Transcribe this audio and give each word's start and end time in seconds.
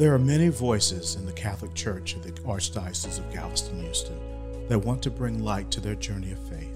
There 0.00 0.14
are 0.14 0.18
many 0.18 0.48
voices 0.48 1.16
in 1.16 1.26
the 1.26 1.32
Catholic 1.34 1.74
Church 1.74 2.14
of 2.14 2.22
the 2.22 2.32
Archdiocese 2.32 3.18
of 3.18 3.30
Galveston 3.34 3.82
Houston 3.82 4.18
that 4.66 4.78
want 4.78 5.02
to 5.02 5.10
bring 5.10 5.44
light 5.44 5.70
to 5.72 5.80
their 5.82 5.94
journey 5.94 6.32
of 6.32 6.38
faith. 6.48 6.72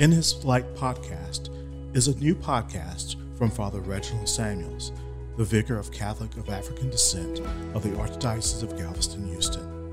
In 0.00 0.10
his 0.10 0.44
Light 0.44 0.74
podcast 0.74 1.50
is 1.94 2.08
a 2.08 2.18
new 2.18 2.34
podcast 2.34 3.14
from 3.38 3.48
Father 3.48 3.78
Reginald 3.78 4.28
Samuels, 4.28 4.90
the 5.36 5.44
vicar 5.44 5.76
of 5.76 5.92
Catholic 5.92 6.36
of 6.36 6.48
African 6.48 6.90
descent 6.90 7.38
of 7.74 7.84
the 7.84 7.90
Archdiocese 7.90 8.64
of 8.64 8.76
Galveston 8.76 9.24
Houston. 9.28 9.92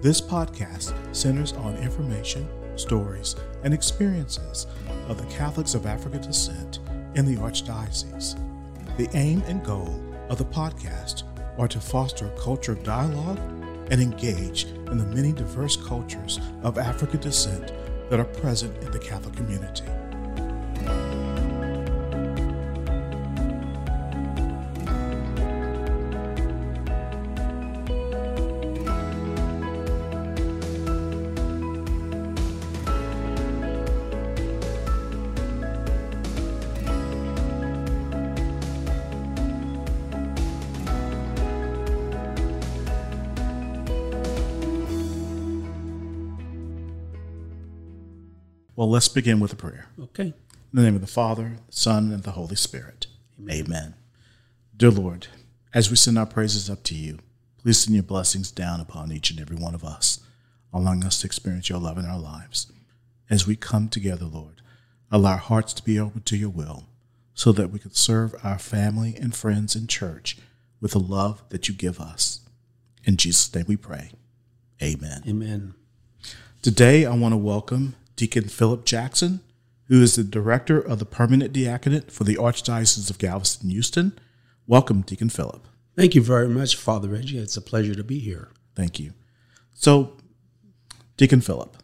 This 0.00 0.22
podcast 0.22 0.94
centers 1.14 1.52
on 1.52 1.76
information, 1.76 2.48
stories, 2.78 3.36
and 3.62 3.74
experiences 3.74 4.66
of 5.08 5.18
the 5.18 5.34
Catholics 5.34 5.74
of 5.74 5.84
African 5.84 6.22
descent 6.22 6.78
in 7.14 7.26
the 7.26 7.36
Archdiocese. 7.42 8.38
The 8.96 9.10
aim 9.12 9.42
and 9.46 9.62
goal 9.62 10.02
of 10.30 10.38
the 10.38 10.46
podcast 10.46 11.24
are 11.58 11.68
to 11.68 11.80
foster 11.80 12.26
a 12.26 12.40
culture 12.40 12.72
of 12.72 12.82
dialogue 12.82 13.38
and 13.90 14.00
engage 14.00 14.64
in 14.64 14.98
the 14.98 15.04
many 15.04 15.32
diverse 15.32 15.76
cultures 15.76 16.40
of 16.62 16.78
African 16.78 17.20
descent 17.20 17.72
that 18.10 18.20
are 18.20 18.24
present 18.24 18.76
in 18.82 18.90
the 18.90 18.98
Catholic 18.98 19.36
community. 19.36 19.84
Well, 48.76 48.90
let's 48.90 49.06
begin 49.06 49.38
with 49.38 49.52
a 49.52 49.56
prayer. 49.56 49.86
Okay. 50.00 50.24
In 50.24 50.34
the 50.72 50.82
name 50.82 50.96
of 50.96 51.00
the 51.00 51.06
Father, 51.06 51.58
the 51.68 51.72
Son, 51.72 52.10
and 52.12 52.24
the 52.24 52.32
Holy 52.32 52.56
Spirit. 52.56 53.06
Amen. 53.38 53.64
Amen. 53.66 53.94
Dear 54.76 54.90
Lord, 54.90 55.28
as 55.72 55.90
we 55.90 55.96
send 55.96 56.18
our 56.18 56.26
praises 56.26 56.68
up 56.68 56.82
to 56.84 56.94
you, 56.96 57.20
please 57.62 57.78
send 57.78 57.94
your 57.94 58.02
blessings 58.02 58.50
down 58.50 58.80
upon 58.80 59.12
each 59.12 59.30
and 59.30 59.38
every 59.38 59.56
one 59.56 59.76
of 59.76 59.84
us, 59.84 60.18
allowing 60.72 61.04
us 61.04 61.20
to 61.20 61.26
experience 61.26 61.68
your 61.68 61.78
love 61.78 61.98
in 61.98 62.04
our 62.04 62.18
lives. 62.18 62.72
As 63.30 63.46
we 63.46 63.54
come 63.54 63.88
together, 63.88 64.24
Lord, 64.24 64.60
allow 65.08 65.32
our 65.32 65.36
hearts 65.36 65.72
to 65.74 65.84
be 65.84 66.00
open 66.00 66.22
to 66.22 66.36
your 66.36 66.50
will 66.50 66.88
so 67.32 67.52
that 67.52 67.70
we 67.70 67.78
can 67.78 67.92
serve 67.92 68.34
our 68.42 68.58
family 68.58 69.14
and 69.14 69.36
friends 69.36 69.76
in 69.76 69.86
church 69.86 70.36
with 70.80 70.92
the 70.92 70.98
love 70.98 71.44
that 71.50 71.68
you 71.68 71.74
give 71.74 72.00
us. 72.00 72.40
In 73.04 73.16
Jesus' 73.18 73.54
name 73.54 73.66
we 73.68 73.76
pray. 73.76 74.10
Amen. 74.82 75.22
Amen. 75.28 75.74
Today, 76.60 77.06
I 77.06 77.14
want 77.14 77.34
to 77.34 77.38
welcome 77.38 77.94
Deacon 78.16 78.48
Philip 78.48 78.84
Jackson, 78.84 79.40
who 79.88 80.02
is 80.02 80.16
the 80.16 80.24
director 80.24 80.80
of 80.80 80.98
the 80.98 81.04
permanent 81.04 81.52
diaconate 81.52 82.10
for 82.10 82.24
the 82.24 82.36
Archdiocese 82.36 83.10
of 83.10 83.18
Galveston 83.18 83.70
Houston. 83.70 84.18
Welcome, 84.66 85.02
Deacon 85.02 85.28
Philip. 85.28 85.66
Thank 85.96 86.14
you 86.14 86.22
very 86.22 86.48
much, 86.48 86.76
Father 86.76 87.08
Reggie. 87.08 87.38
It's 87.38 87.56
a 87.56 87.62
pleasure 87.62 87.94
to 87.94 88.04
be 88.04 88.18
here. 88.18 88.50
Thank 88.74 88.98
you. 88.98 89.12
So, 89.72 90.16
Deacon 91.16 91.40
Philip, 91.40 91.76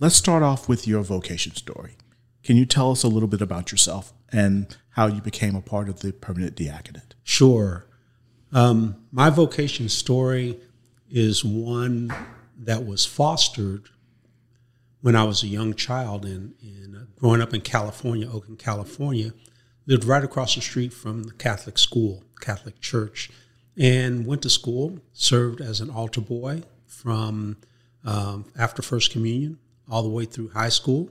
let's 0.00 0.16
start 0.16 0.42
off 0.42 0.68
with 0.68 0.88
your 0.88 1.02
vocation 1.02 1.54
story. 1.54 1.96
Can 2.42 2.56
you 2.56 2.66
tell 2.66 2.90
us 2.90 3.04
a 3.04 3.08
little 3.08 3.28
bit 3.28 3.40
about 3.42 3.70
yourself 3.70 4.12
and 4.30 4.76
how 4.90 5.06
you 5.06 5.20
became 5.20 5.54
a 5.54 5.60
part 5.60 5.88
of 5.88 6.00
the 6.00 6.12
permanent 6.12 6.56
diaconate? 6.56 7.14
Sure. 7.22 7.86
Um, 8.52 8.96
my 9.12 9.30
vocation 9.30 9.88
story 9.88 10.58
is 11.08 11.44
one 11.44 12.12
that 12.58 12.84
was 12.84 13.06
fostered 13.06 13.88
when 15.02 15.16
I 15.16 15.24
was 15.24 15.42
a 15.42 15.48
young 15.48 15.74
child 15.74 16.24
and, 16.24 16.54
uh, 16.96 17.00
growing 17.18 17.42
up 17.42 17.52
in 17.52 17.60
California, 17.60 18.28
Oakland, 18.28 18.58
California, 18.58 19.32
lived 19.86 20.04
right 20.04 20.24
across 20.24 20.54
the 20.54 20.60
street 20.60 20.92
from 20.92 21.24
the 21.24 21.32
Catholic 21.32 21.76
school, 21.76 22.22
Catholic 22.40 22.80
church, 22.80 23.30
and 23.76 24.26
went 24.26 24.42
to 24.42 24.50
school, 24.50 24.98
served 25.12 25.60
as 25.60 25.80
an 25.80 25.90
altar 25.90 26.20
boy 26.20 26.62
from 26.86 27.56
um, 28.04 28.44
after 28.56 28.82
First 28.82 29.10
Communion 29.10 29.58
all 29.90 30.02
the 30.02 30.08
way 30.08 30.24
through 30.24 30.48
high 30.50 30.68
school. 30.68 31.10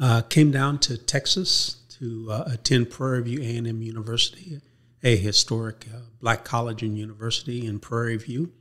Uh, 0.00 0.22
came 0.22 0.50
down 0.50 0.78
to 0.78 0.96
Texas 0.96 1.82
to 2.00 2.28
uh, 2.30 2.44
attend 2.46 2.90
Prairie 2.90 3.22
View 3.22 3.40
A&M 3.40 3.82
University, 3.82 4.60
a 5.02 5.16
historic 5.16 5.86
uh, 5.94 5.98
black 6.20 6.44
college 6.44 6.82
and 6.82 6.98
university 6.98 7.66
in 7.66 7.78
Prairie 7.78 8.16
View. 8.16 8.52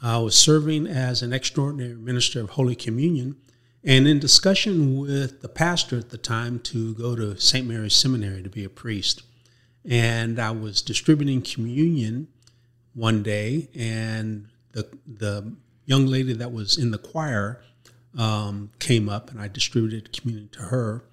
I 0.00 0.18
was 0.18 0.36
serving 0.36 0.86
as 0.86 1.22
an 1.22 1.32
extraordinary 1.32 1.94
minister 1.94 2.40
of 2.40 2.50
Holy 2.50 2.76
Communion 2.76 3.36
and 3.84 4.06
in 4.06 4.18
discussion 4.18 4.98
with 4.98 5.40
the 5.40 5.48
pastor 5.48 5.98
at 5.98 6.10
the 6.10 6.18
time 6.18 6.60
to 6.60 6.94
go 6.94 7.16
to 7.16 7.38
St. 7.38 7.66
Mary's 7.66 7.94
Seminary 7.94 8.42
to 8.42 8.50
be 8.50 8.64
a 8.64 8.68
priest. 8.68 9.22
And 9.88 10.38
I 10.38 10.50
was 10.50 10.82
distributing 10.82 11.42
communion 11.42 12.28
one 12.94 13.22
day, 13.22 13.70
and 13.74 14.48
the, 14.72 14.88
the 15.06 15.54
young 15.86 16.06
lady 16.06 16.32
that 16.34 16.52
was 16.52 16.76
in 16.76 16.90
the 16.90 16.98
choir 16.98 17.62
um, 18.16 18.70
came 18.78 19.08
up, 19.08 19.30
and 19.30 19.40
I 19.40 19.48
distributed 19.48 20.12
communion 20.12 20.48
to 20.50 20.62
her. 20.62 21.04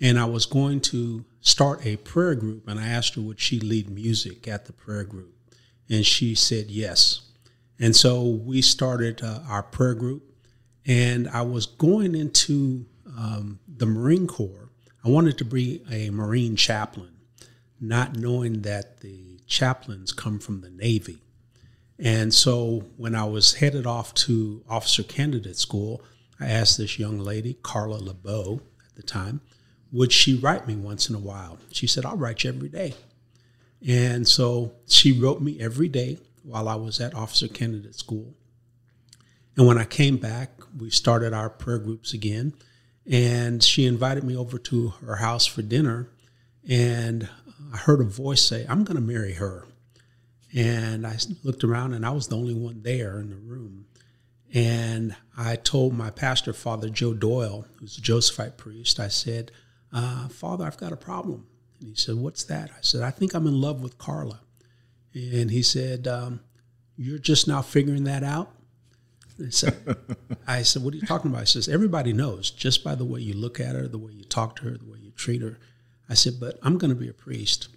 And 0.00 0.18
I 0.18 0.24
was 0.24 0.44
going 0.46 0.80
to 0.80 1.24
start 1.40 1.86
a 1.86 1.96
prayer 1.96 2.34
group, 2.34 2.66
and 2.66 2.80
I 2.80 2.88
asked 2.88 3.14
her 3.14 3.20
would 3.20 3.40
she 3.40 3.60
lead 3.60 3.88
music 3.88 4.48
at 4.48 4.64
the 4.64 4.72
prayer 4.72 5.04
group, 5.04 5.34
and 5.88 6.04
she 6.04 6.34
said 6.34 6.70
yes. 6.70 7.23
And 7.84 7.94
so 7.94 8.22
we 8.22 8.62
started 8.62 9.22
uh, 9.22 9.40
our 9.46 9.62
prayer 9.62 9.92
group, 9.92 10.22
and 10.86 11.28
I 11.28 11.42
was 11.42 11.66
going 11.66 12.14
into 12.14 12.86
um, 13.06 13.58
the 13.68 13.84
Marine 13.84 14.26
Corps. 14.26 14.70
I 15.04 15.10
wanted 15.10 15.36
to 15.36 15.44
be 15.44 15.84
a 15.90 16.08
Marine 16.08 16.56
chaplain, 16.56 17.14
not 17.78 18.16
knowing 18.16 18.62
that 18.62 19.00
the 19.00 19.38
chaplains 19.46 20.12
come 20.12 20.38
from 20.38 20.62
the 20.62 20.70
Navy. 20.70 21.18
And 21.98 22.32
so 22.32 22.86
when 22.96 23.14
I 23.14 23.24
was 23.24 23.56
headed 23.56 23.86
off 23.86 24.14
to 24.14 24.64
officer 24.66 25.02
candidate 25.02 25.58
school, 25.58 26.02
I 26.40 26.46
asked 26.46 26.78
this 26.78 26.98
young 26.98 27.18
lady, 27.18 27.58
Carla 27.62 27.96
LeBeau 27.96 28.62
at 28.88 28.94
the 28.96 29.02
time, 29.02 29.42
would 29.92 30.10
she 30.10 30.36
write 30.36 30.66
me 30.66 30.74
once 30.74 31.10
in 31.10 31.16
a 31.16 31.20
while? 31.20 31.58
She 31.70 31.86
said, 31.86 32.06
I'll 32.06 32.16
write 32.16 32.44
you 32.44 32.48
every 32.48 32.70
day. 32.70 32.94
And 33.86 34.26
so 34.26 34.72
she 34.88 35.12
wrote 35.12 35.42
me 35.42 35.60
every 35.60 35.88
day 35.88 36.16
while 36.44 36.68
I 36.68 36.74
was 36.76 37.00
at 37.00 37.14
officer 37.14 37.48
candidate 37.48 37.94
school. 37.94 38.34
And 39.56 39.66
when 39.66 39.78
I 39.78 39.84
came 39.84 40.16
back, 40.16 40.50
we 40.78 40.90
started 40.90 41.32
our 41.32 41.48
prayer 41.48 41.78
groups 41.78 42.12
again. 42.12 42.54
And 43.10 43.62
she 43.62 43.86
invited 43.86 44.24
me 44.24 44.36
over 44.36 44.58
to 44.58 44.88
her 45.04 45.16
house 45.16 45.46
for 45.46 45.62
dinner. 45.62 46.10
And 46.68 47.28
I 47.72 47.76
heard 47.76 48.00
a 48.00 48.04
voice 48.04 48.42
say, 48.42 48.66
I'm 48.68 48.84
going 48.84 48.96
to 48.96 49.02
marry 49.02 49.34
her. 49.34 49.66
And 50.56 51.06
I 51.06 51.18
looked 51.42 51.64
around, 51.64 51.94
and 51.94 52.06
I 52.06 52.10
was 52.10 52.28
the 52.28 52.36
only 52.36 52.54
one 52.54 52.82
there 52.82 53.18
in 53.18 53.30
the 53.30 53.36
room. 53.36 53.86
And 54.52 55.16
I 55.36 55.56
told 55.56 55.94
my 55.94 56.10
pastor, 56.10 56.52
Father 56.52 56.88
Joe 56.88 57.12
Doyle, 57.12 57.66
who's 57.80 57.98
a 57.98 58.00
Josephite 58.00 58.56
priest, 58.56 59.00
I 59.00 59.08
said, 59.08 59.50
uh, 59.92 60.28
Father, 60.28 60.64
I've 60.64 60.76
got 60.76 60.92
a 60.92 60.96
problem. 60.96 61.48
And 61.80 61.88
he 61.88 61.96
said, 61.96 62.14
What's 62.16 62.44
that? 62.44 62.70
I 62.70 62.80
said, 62.80 63.02
I 63.02 63.10
think 63.10 63.34
I'm 63.34 63.48
in 63.48 63.60
love 63.60 63.82
with 63.82 63.98
Carla. 63.98 64.40
And 65.14 65.50
he 65.50 65.62
said, 65.62 66.06
um, 66.06 66.40
You're 66.96 67.18
just 67.18 67.46
now 67.46 67.62
figuring 67.62 68.04
that 68.04 68.24
out? 68.24 68.50
I 69.44 69.50
said, 69.50 69.96
I 70.46 70.62
said, 70.62 70.82
What 70.82 70.94
are 70.94 70.96
you 70.96 71.06
talking 71.06 71.30
about? 71.30 71.40
He 71.40 71.46
says, 71.46 71.68
Everybody 71.68 72.12
knows 72.12 72.50
just 72.50 72.84
by 72.84 72.94
the 72.94 73.04
way 73.04 73.20
you 73.20 73.34
look 73.34 73.60
at 73.60 73.74
her, 73.74 73.86
the 73.88 73.98
way 73.98 74.12
you 74.12 74.24
talk 74.24 74.56
to 74.56 74.64
her, 74.64 74.76
the 74.76 74.90
way 74.90 74.98
you 74.98 75.12
treat 75.12 75.42
her. 75.42 75.58
I 76.08 76.14
said, 76.14 76.34
But 76.40 76.58
I'm 76.62 76.78
going 76.78 76.90
to 76.90 76.96
be 76.96 77.08
a 77.08 77.14
priest. 77.14 77.68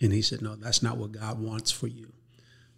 And 0.00 0.12
he 0.12 0.22
said, 0.22 0.42
No, 0.42 0.56
that's 0.56 0.82
not 0.82 0.96
what 0.96 1.12
God 1.12 1.38
wants 1.38 1.70
for 1.70 1.86
you. 1.86 2.12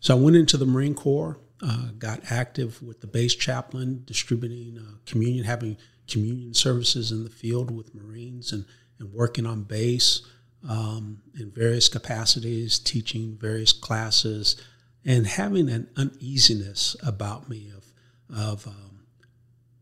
So 0.00 0.16
I 0.16 0.20
went 0.20 0.36
into 0.36 0.56
the 0.56 0.66
Marine 0.66 0.94
Corps, 0.94 1.38
uh, 1.62 1.88
got 1.96 2.20
active 2.30 2.82
with 2.82 3.00
the 3.00 3.06
base 3.06 3.36
chaplain, 3.36 4.02
distributing 4.04 4.78
uh, 4.78 4.96
communion, 5.06 5.44
having 5.44 5.76
communion 6.08 6.54
services 6.54 7.12
in 7.12 7.22
the 7.22 7.30
field 7.30 7.70
with 7.70 7.94
Marines 7.94 8.52
and, 8.52 8.64
and 8.98 9.12
working 9.12 9.46
on 9.46 9.62
base 9.62 10.22
um, 10.68 11.22
in 11.38 11.50
various 11.50 11.88
capacities, 11.88 12.78
teaching 12.78 13.36
various 13.40 13.72
classes, 13.72 14.56
and 15.04 15.26
having 15.26 15.68
an 15.68 15.88
uneasiness 15.96 16.96
about 17.02 17.48
me 17.48 17.70
of, 17.76 17.92
of 18.34 18.66
um, 18.66 19.00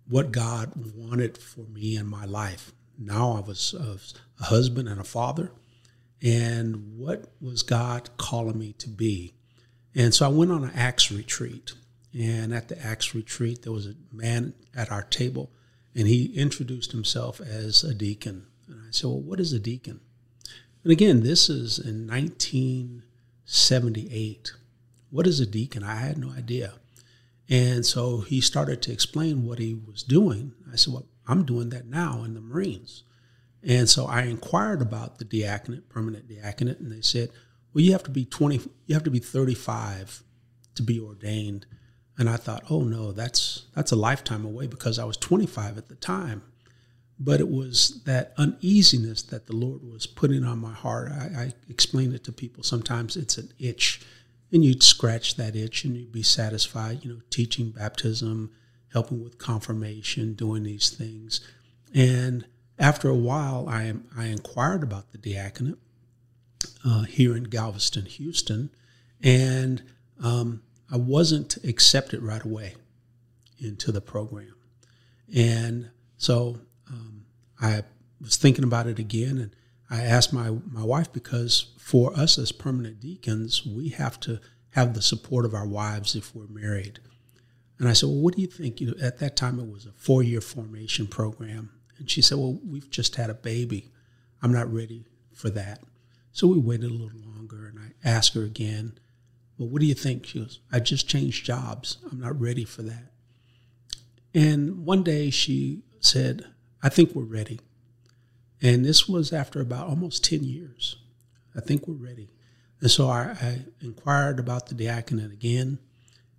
what 0.09 0.33
God 0.33 0.73
wanted 0.95 1.37
for 1.39 1.61
me 1.63 1.97
in 1.97 2.07
my 2.07 2.25
life. 2.25 2.73
Now 2.99 3.33
I 3.33 3.41
was 3.41 3.75
a 3.75 4.45
husband 4.45 4.89
and 4.89 5.01
a 5.01 5.05
father, 5.05 5.53
and 6.23 6.99
what 6.99 7.33
was 7.41 7.63
God 7.63 8.11
calling 8.17 8.59
me 8.59 8.75
to 8.75 8.89
be? 8.89 9.35
And 9.95 10.15
so 10.15 10.27
I 10.27 10.29
went 10.29 10.53
on 10.53 10.65
an 10.65 10.73
Acts 10.75 11.11
retreat. 11.11 11.73
And 12.13 12.53
at 12.53 12.69
the 12.69 12.79
Acts 12.85 13.15
retreat, 13.15 13.63
there 13.63 13.73
was 13.73 13.87
a 13.87 13.95
man 14.13 14.55
at 14.75 14.91
our 14.91 15.03
table, 15.03 15.53
and 15.95 16.09
he 16.09 16.35
introduced 16.35 16.93
himself 16.93 17.41
as 17.41 17.85
a 17.85 17.95
deacon. 17.95 18.47
And 18.67 18.81
I 18.81 18.91
said, 18.91 19.09
Well, 19.09 19.21
what 19.21 19.41
is 19.41 19.53
a 19.53 19.61
deacon? 19.61 20.01
And 20.83 20.93
again, 20.93 21.23
this 21.23 21.51
is 21.51 21.79
in 21.79 22.07
1978 22.07 24.53
what 25.11 25.27
is 25.27 25.41
a 25.41 25.47
deacon? 25.47 25.83
I 25.83 25.97
had 25.97 26.19
no 26.19 26.31
idea. 26.31 26.75
And 27.49 27.85
so 27.85 28.21
he 28.21 28.41
started 28.41 28.81
to 28.83 28.93
explain 28.93 29.45
what 29.45 29.59
he 29.59 29.75
was 29.75 30.03
doing. 30.03 30.53
I 30.73 30.77
said, 30.77 30.95
Well, 30.95 31.07
I'm 31.27 31.45
doing 31.45 31.71
that 31.71 31.87
now 31.87 32.23
in 32.23 32.35
the 32.35 32.41
Marines. 32.41 33.03
And 33.63 33.89
so 33.89 34.07
I 34.07 34.23
inquired 34.23 34.81
about 34.81 35.19
the 35.19 35.25
diaconate, 35.25 35.89
permanent 35.89 36.29
diaconate, 36.29 36.79
and 36.79 36.91
they 36.91 37.03
said, 37.03 37.31
Well, 37.75 37.83
you 37.83 37.93
have 37.93 38.05
to 38.05 38.11
be 38.11 38.25
20, 38.25 38.61
you 38.87 38.95
have 38.95 39.05
to 39.05 39.11
be 39.11 39.19
35 39.19 40.23
to 40.77 40.83
be 40.83 41.01
ordained. 41.01 41.67
And 42.17 42.31
I 42.31 42.37
thought, 42.37 42.65
oh 42.71 42.83
no, 42.83 43.13
that's 43.13 43.67
that's 43.75 43.93
a 43.93 43.97
lifetime 43.97 44.45
away 44.45 44.67
because 44.67 44.99
I 44.99 45.05
was 45.05 45.17
25 45.17 45.79
at 45.79 45.89
the 45.89 45.95
time. 45.97 46.43
But 47.23 47.41
it 47.41 47.51
was 47.51 48.03
that 48.05 48.33
uneasiness 48.39 49.23
that 49.25 49.47
the 49.47 49.55
Lord 49.55 49.83
was 49.85 50.07
putting 50.07 50.43
on 50.43 50.59
my 50.59 50.73
heart. 50.73 51.13
I, 51.13 51.25
I 51.37 51.53
explain 51.69 52.15
it 52.15 52.25
to 52.25 52.33
people. 52.33 52.63
Sometimes 52.63 53.15
it's 53.15 53.37
an 53.37 53.53
itch 53.59 54.01
and 54.53 54.65
you'd 54.65 54.83
scratch 54.83 55.37
that 55.37 55.55
itch 55.55 55.85
and 55.85 55.97
you'd 55.97 56.13
be 56.13 56.23
satisfied, 56.23 57.05
you 57.05 57.13
know, 57.13 57.21
teaching 57.31 57.71
baptism, 57.71 58.51
helping 58.93 59.23
with 59.23 59.39
confirmation, 59.39 60.35
doing 60.35 60.63
these 60.63 60.91
things. 60.91 61.41
And 61.95 62.47
after 62.79 63.09
a 63.09 63.15
while, 63.15 63.69
I, 63.69 63.93
I 64.17 64.27
inquired 64.27 64.83
about 64.83 65.13
the 65.13 65.19
diaconate 65.19 65.79
uh, 66.85 67.03
here 67.03 67.37
in 67.37 67.45
Galveston, 67.45 68.07
Houston, 68.07 68.71
and 69.23 69.83
um, 70.23 70.63
I 70.91 70.97
wasn't 70.97 71.57
accepted 71.65 72.23
right 72.23 72.43
away 72.43 72.75
into 73.59 73.93
the 73.93 74.01
program. 74.01 74.55
And 75.35 75.91
so 76.17 76.59
um, 76.91 77.25
I 77.61 77.83
was 78.21 78.37
thinking 78.37 78.65
about 78.65 78.87
it 78.87 78.99
again, 78.99 79.39
and 79.39 79.57
I 79.89 80.03
asked 80.03 80.33
my, 80.33 80.51
my 80.71 80.85
wife 80.85 81.13
because 81.13 81.73
for 81.79 82.17
us 82.17 82.39
as 82.39 82.53
permanent 82.53 83.01
deacons, 83.01 83.67
we 83.67 83.89
have 83.91 84.21
to 84.21 84.41
have 84.71 84.95
the 84.95 85.03
support 85.03 85.45
of 85.45 85.55
our 85.55 85.67
wives 85.67 86.15
if 86.15 86.35
we're 86.35 86.47
married. 86.47 87.01
And 87.79 87.89
I 87.89 87.93
said, 87.93 88.09
Well, 88.09 88.19
what 88.21 88.37
do 88.37 88.43
you 88.43 88.47
think? 88.47 88.81
You 88.81 88.89
know, 88.89 89.03
at 89.03 89.19
that 89.19 89.37
time, 89.37 89.59
it 89.59 89.69
was 89.69 89.87
a 89.87 89.93
four 89.93 90.23
year 90.23 90.41
formation 90.41 91.07
program. 91.07 91.71
And 91.99 92.11
she 92.11 92.23
said, 92.23 92.39
Well, 92.39 92.61
we've 92.65 92.91
just 92.91 93.17
had 93.17 93.31
a 93.31 93.35
baby. 93.35 93.91
I'm 94.43 94.53
not 94.53 94.73
ready 94.73 95.07
for 95.35 95.51
that. 95.51 95.81
So 96.33 96.47
we 96.47 96.59
waited 96.59 96.91
a 96.91 96.95
little 96.95 97.21
longer, 97.35 97.67
and 97.67 97.79
I 97.79 98.09
asked 98.09 98.35
her 98.35 98.45
again, 98.45 98.99
Well, 99.59 99.69
what 99.69 99.81
do 99.81 99.87
you 99.87 99.95
think? 99.95 100.27
She 100.27 100.39
goes, 100.39 100.61
I 100.71 100.79
just 100.81 101.09
changed 101.09 101.45
jobs. 101.45 101.99
I'm 102.11 102.21
not 102.21 102.39
ready 102.41 102.65
for 102.65 102.83
that. 102.83 103.11
And 104.33 104.85
one 104.85 105.03
day 105.03 105.31
she 105.31 105.83
said, 106.01 106.45
I 106.83 106.89
think 106.89 107.15
we're 107.15 107.23
ready. 107.25 107.61
And 108.63 108.85
this 108.85 109.09
was 109.09 109.33
after 109.33 109.61
about 109.61 109.89
almost 109.89 110.25
10 110.25 110.45
years. 110.45 110.97
I 111.57 111.61
think 111.61 111.87
we're 111.87 111.95
ready. 111.95 112.31
And 112.81 112.91
so 112.91 113.09
I, 113.09 113.37
I 113.41 113.59
inquired 113.81 114.39
about 114.39 114.69
the 114.69 114.75
diaconate 114.75 115.33
again, 115.33 115.79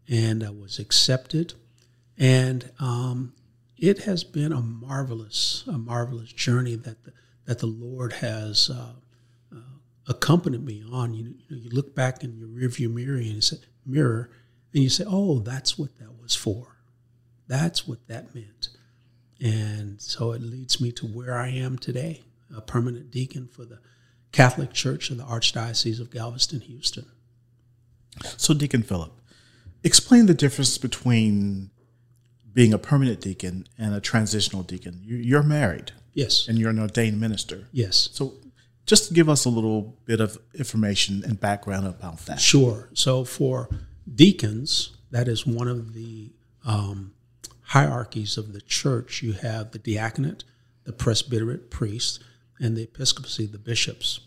and 0.07 0.43
I 0.43 0.49
was 0.49 0.79
accepted. 0.79 1.53
And 2.17 2.71
um, 2.79 3.33
it 3.77 3.99
has 4.03 4.23
been 4.23 4.51
a 4.51 4.61
marvelous, 4.61 5.63
a 5.67 5.77
marvelous 5.77 6.31
journey 6.31 6.75
that 6.75 7.03
the, 7.03 7.13
that 7.45 7.59
the 7.59 7.67
Lord 7.67 8.13
has 8.13 8.69
uh, 8.69 8.93
uh, 9.53 9.59
accompanied 10.07 10.63
me 10.63 10.83
on. 10.91 11.13
You, 11.13 11.35
you, 11.47 11.55
know, 11.55 11.63
you 11.63 11.69
look 11.69 11.95
back 11.95 12.23
in 12.23 12.37
your 12.37 12.47
rearview 12.47 12.93
mirror 12.93 13.17
and 13.17 13.25
you 13.25 13.41
say, 13.41 13.57
mirror, 13.85 14.29
and 14.73 14.83
you 14.83 14.89
say, 14.89 15.03
"Oh, 15.07 15.39
that's 15.39 15.77
what 15.77 15.97
that 15.97 16.21
was 16.21 16.35
for. 16.35 16.77
That's 17.47 17.87
what 17.87 18.07
that 18.07 18.33
meant." 18.33 18.69
And 19.41 19.99
so 19.99 20.33
it 20.33 20.41
leads 20.41 20.79
me 20.79 20.91
to 20.93 21.07
where 21.07 21.37
I 21.37 21.49
am 21.49 21.77
today, 21.77 22.21
a 22.55 22.61
permanent 22.61 23.09
deacon 23.09 23.47
for 23.47 23.65
the 23.65 23.79
Catholic 24.31 24.71
Church 24.71 25.09
of 25.09 25.17
the 25.17 25.23
Archdiocese 25.23 25.99
of 25.99 26.11
Galveston, 26.11 26.61
Houston. 26.61 27.05
So, 28.37 28.53
Deacon 28.53 28.83
Philip, 28.83 29.11
explain 29.83 30.25
the 30.27 30.33
difference 30.33 30.77
between 30.77 31.71
being 32.53 32.73
a 32.73 32.77
permanent 32.77 33.21
deacon 33.21 33.67
and 33.77 33.95
a 33.95 34.01
transitional 34.01 34.63
deacon. 34.63 35.01
You're 35.03 35.43
married. 35.43 35.91
Yes. 36.13 36.47
And 36.47 36.59
you're 36.59 36.69
an 36.69 36.79
ordained 36.79 37.19
minister. 37.19 37.67
Yes. 37.71 38.09
So, 38.11 38.35
just 38.85 39.13
give 39.13 39.29
us 39.29 39.45
a 39.45 39.49
little 39.49 39.97
bit 40.05 40.19
of 40.19 40.37
information 40.53 41.23
and 41.23 41.39
background 41.39 41.87
about 41.87 42.19
that. 42.25 42.39
Sure. 42.39 42.89
So, 42.93 43.23
for 43.23 43.69
deacons, 44.13 44.97
that 45.09 45.27
is 45.27 45.47
one 45.47 45.67
of 45.67 45.93
the 45.93 46.31
um, 46.65 47.13
hierarchies 47.71 48.37
of 48.37 48.51
the 48.51 48.61
church. 48.61 49.21
You 49.21 49.33
have 49.33 49.71
the 49.71 49.79
diaconate, 49.79 50.43
the 50.83 50.91
presbyterate, 50.91 51.71
priests, 51.71 52.19
and 52.59 52.75
the 52.75 52.83
episcopacy, 52.83 53.45
the 53.45 53.57
bishops. 53.57 54.19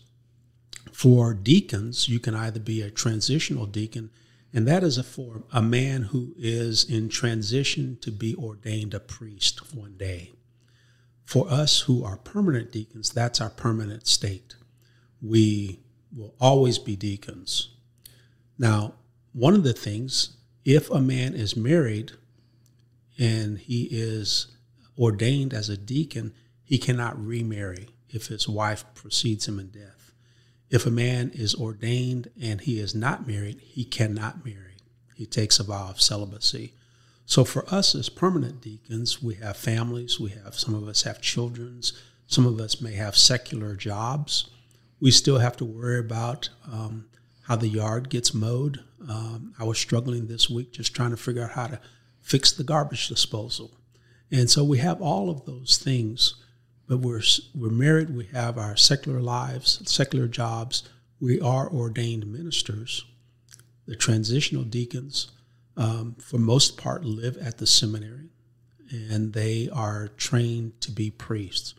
For 0.91 1.33
deacons, 1.33 2.09
you 2.09 2.19
can 2.19 2.33
either 2.33 2.59
be 2.59 2.81
a 2.81 2.89
transitional 2.89 3.67
deacon, 3.67 4.09
and 4.51 4.67
that 4.67 4.83
is 4.83 4.97
a 4.97 5.03
for 5.03 5.43
a 5.51 5.61
man 5.61 6.03
who 6.03 6.33
is 6.37 6.89
in 6.89 7.07
transition 7.09 7.97
to 8.01 8.11
be 8.11 8.35
ordained 8.35 8.95
a 8.95 8.99
priest 8.99 9.75
one 9.75 9.95
day. 9.95 10.31
For 11.23 11.47
us 11.47 11.81
who 11.81 12.03
are 12.03 12.17
permanent 12.17 12.71
deacons, 12.71 13.11
that's 13.11 13.41
our 13.41 13.49
permanent 13.49 14.07
state. 14.07 14.55
We 15.21 15.81
will 16.15 16.33
always 16.39 16.79
be 16.79 16.95
deacons. 16.95 17.75
Now, 18.57 18.93
one 19.33 19.53
of 19.53 19.63
the 19.63 19.73
things, 19.73 20.37
if 20.63 20.89
a 20.89 21.01
man 21.01 21.33
is 21.33 21.55
married, 21.55 22.13
and 23.17 23.59
he 23.59 23.83
is 23.91 24.47
ordained 24.97 25.53
as 25.53 25.69
a 25.69 25.77
deacon, 25.77 26.33
he 26.63 26.77
cannot 26.77 27.23
remarry 27.23 27.89
if 28.09 28.27
his 28.27 28.47
wife 28.47 28.85
precedes 28.93 29.47
him 29.47 29.59
in 29.59 29.67
death. 29.67 30.11
If 30.69 30.85
a 30.85 30.91
man 30.91 31.31
is 31.33 31.55
ordained 31.55 32.29
and 32.41 32.61
he 32.61 32.79
is 32.79 32.95
not 32.95 33.27
married, 33.27 33.61
he 33.61 33.85
cannot 33.85 34.45
marry. 34.45 34.77
He 35.15 35.25
takes 35.25 35.59
a 35.59 35.63
vow 35.63 35.89
of 35.89 36.01
celibacy. 36.01 36.73
So 37.25 37.43
for 37.43 37.65
us 37.73 37.95
as 37.95 38.09
permanent 38.09 38.61
deacons, 38.61 39.21
we 39.21 39.35
have 39.35 39.57
families, 39.57 40.19
we 40.19 40.31
have 40.31 40.55
some 40.55 40.75
of 40.75 40.87
us 40.87 41.03
have 41.03 41.21
children, 41.21 41.81
some 42.27 42.45
of 42.45 42.59
us 42.59 42.81
may 42.81 42.93
have 42.93 43.15
secular 43.15 43.75
jobs. 43.75 44.49
We 44.99 45.11
still 45.11 45.39
have 45.39 45.57
to 45.57 45.65
worry 45.65 45.99
about 45.99 46.49
um, 46.71 47.05
how 47.43 47.55
the 47.55 47.67
yard 47.67 48.09
gets 48.09 48.33
mowed. 48.33 48.83
Um, 49.07 49.53
I 49.59 49.63
was 49.63 49.77
struggling 49.77 50.27
this 50.27 50.49
week 50.49 50.71
just 50.71 50.95
trying 50.95 51.11
to 51.11 51.17
figure 51.17 51.43
out 51.43 51.51
how 51.51 51.67
to 51.67 51.79
fix 52.25 52.51
the 52.51 52.63
garbage 52.63 53.07
disposal. 53.07 53.77
And 54.31 54.49
so 54.49 54.63
we 54.63 54.79
have 54.79 54.99
all 54.99 55.29
of 55.29 55.45
those 55.45 55.77
things, 55.77 56.43
but 56.87 56.97
we're, 56.97 57.21
we're 57.53 57.69
married, 57.69 58.09
we 58.09 58.25
have 58.33 58.57
our 58.57 58.75
secular 58.75 59.21
lives, 59.21 59.79
secular 59.85 60.27
jobs, 60.27 60.89
we 61.19 61.39
are 61.39 61.69
ordained 61.69 62.25
ministers. 62.25 63.05
The 63.85 63.95
transitional 63.95 64.63
deacons, 64.63 65.31
um, 65.77 66.15
for 66.15 66.39
most 66.39 66.77
part, 66.77 67.05
live 67.05 67.37
at 67.37 67.59
the 67.59 67.67
seminary 67.67 68.31
and 68.89 69.33
they 69.33 69.69
are 69.71 70.07
trained 70.17 70.81
to 70.81 70.91
be 70.91 71.11
priests. 71.11 71.75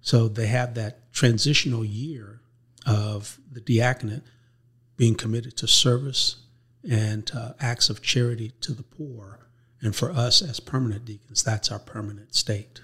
So 0.00 0.28
they 0.28 0.46
have 0.46 0.74
that 0.74 1.12
transitional 1.12 1.84
year 1.84 2.40
of 2.86 3.40
the 3.50 3.60
diaconate 3.60 4.22
being 4.96 5.16
committed 5.16 5.56
to 5.56 5.66
service 5.66 6.36
and 6.88 7.28
uh, 7.34 7.54
acts 7.58 7.90
of 7.90 8.02
charity 8.02 8.52
to 8.60 8.72
the 8.72 8.82
poor 8.84 9.43
and 9.84 9.94
for 9.94 10.10
us 10.10 10.40
as 10.40 10.60
permanent 10.60 11.04
deacons, 11.04 11.42
that's 11.42 11.70
our 11.70 11.78
permanent 11.78 12.34
state. 12.34 12.80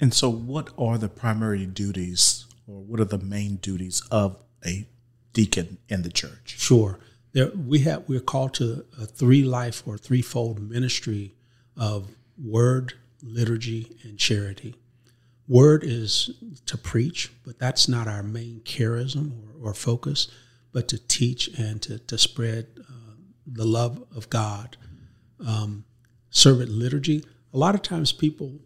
And 0.00 0.14
so, 0.14 0.30
what 0.30 0.70
are 0.78 0.96
the 0.96 1.10
primary 1.10 1.66
duties, 1.66 2.46
or 2.66 2.80
what 2.80 3.00
are 3.00 3.04
the 3.04 3.18
main 3.18 3.56
duties 3.56 4.02
of 4.10 4.42
a 4.64 4.88
deacon 5.34 5.76
in 5.90 6.00
the 6.00 6.10
church? 6.10 6.56
Sure. 6.58 6.98
There, 7.32 7.50
we 7.50 7.80
have 7.80 8.08
we're 8.08 8.20
called 8.20 8.54
to 8.54 8.86
a 8.98 9.04
three 9.04 9.44
life 9.44 9.82
or 9.86 9.98
threefold 9.98 10.58
ministry 10.58 11.34
of 11.76 12.08
word, 12.42 12.94
liturgy, 13.22 13.98
and 14.02 14.18
charity. 14.18 14.76
Word 15.46 15.84
is 15.84 16.30
to 16.64 16.78
preach, 16.78 17.30
but 17.44 17.58
that's 17.58 17.88
not 17.88 18.08
our 18.08 18.22
main 18.22 18.60
charism 18.60 19.32
or, 19.62 19.70
or 19.70 19.74
focus, 19.74 20.28
but 20.72 20.88
to 20.88 20.98
teach 21.08 21.48
and 21.58 21.82
to, 21.82 21.98
to 21.98 22.16
spread 22.16 22.68
uh, 22.78 23.12
the 23.46 23.66
love 23.66 24.02
of 24.16 24.30
God. 24.30 24.78
Um, 25.46 25.84
servant 26.30 26.70
liturgy. 26.70 27.24
A 27.52 27.58
lot 27.58 27.74
of 27.74 27.82
times 27.82 28.12
people 28.12 28.60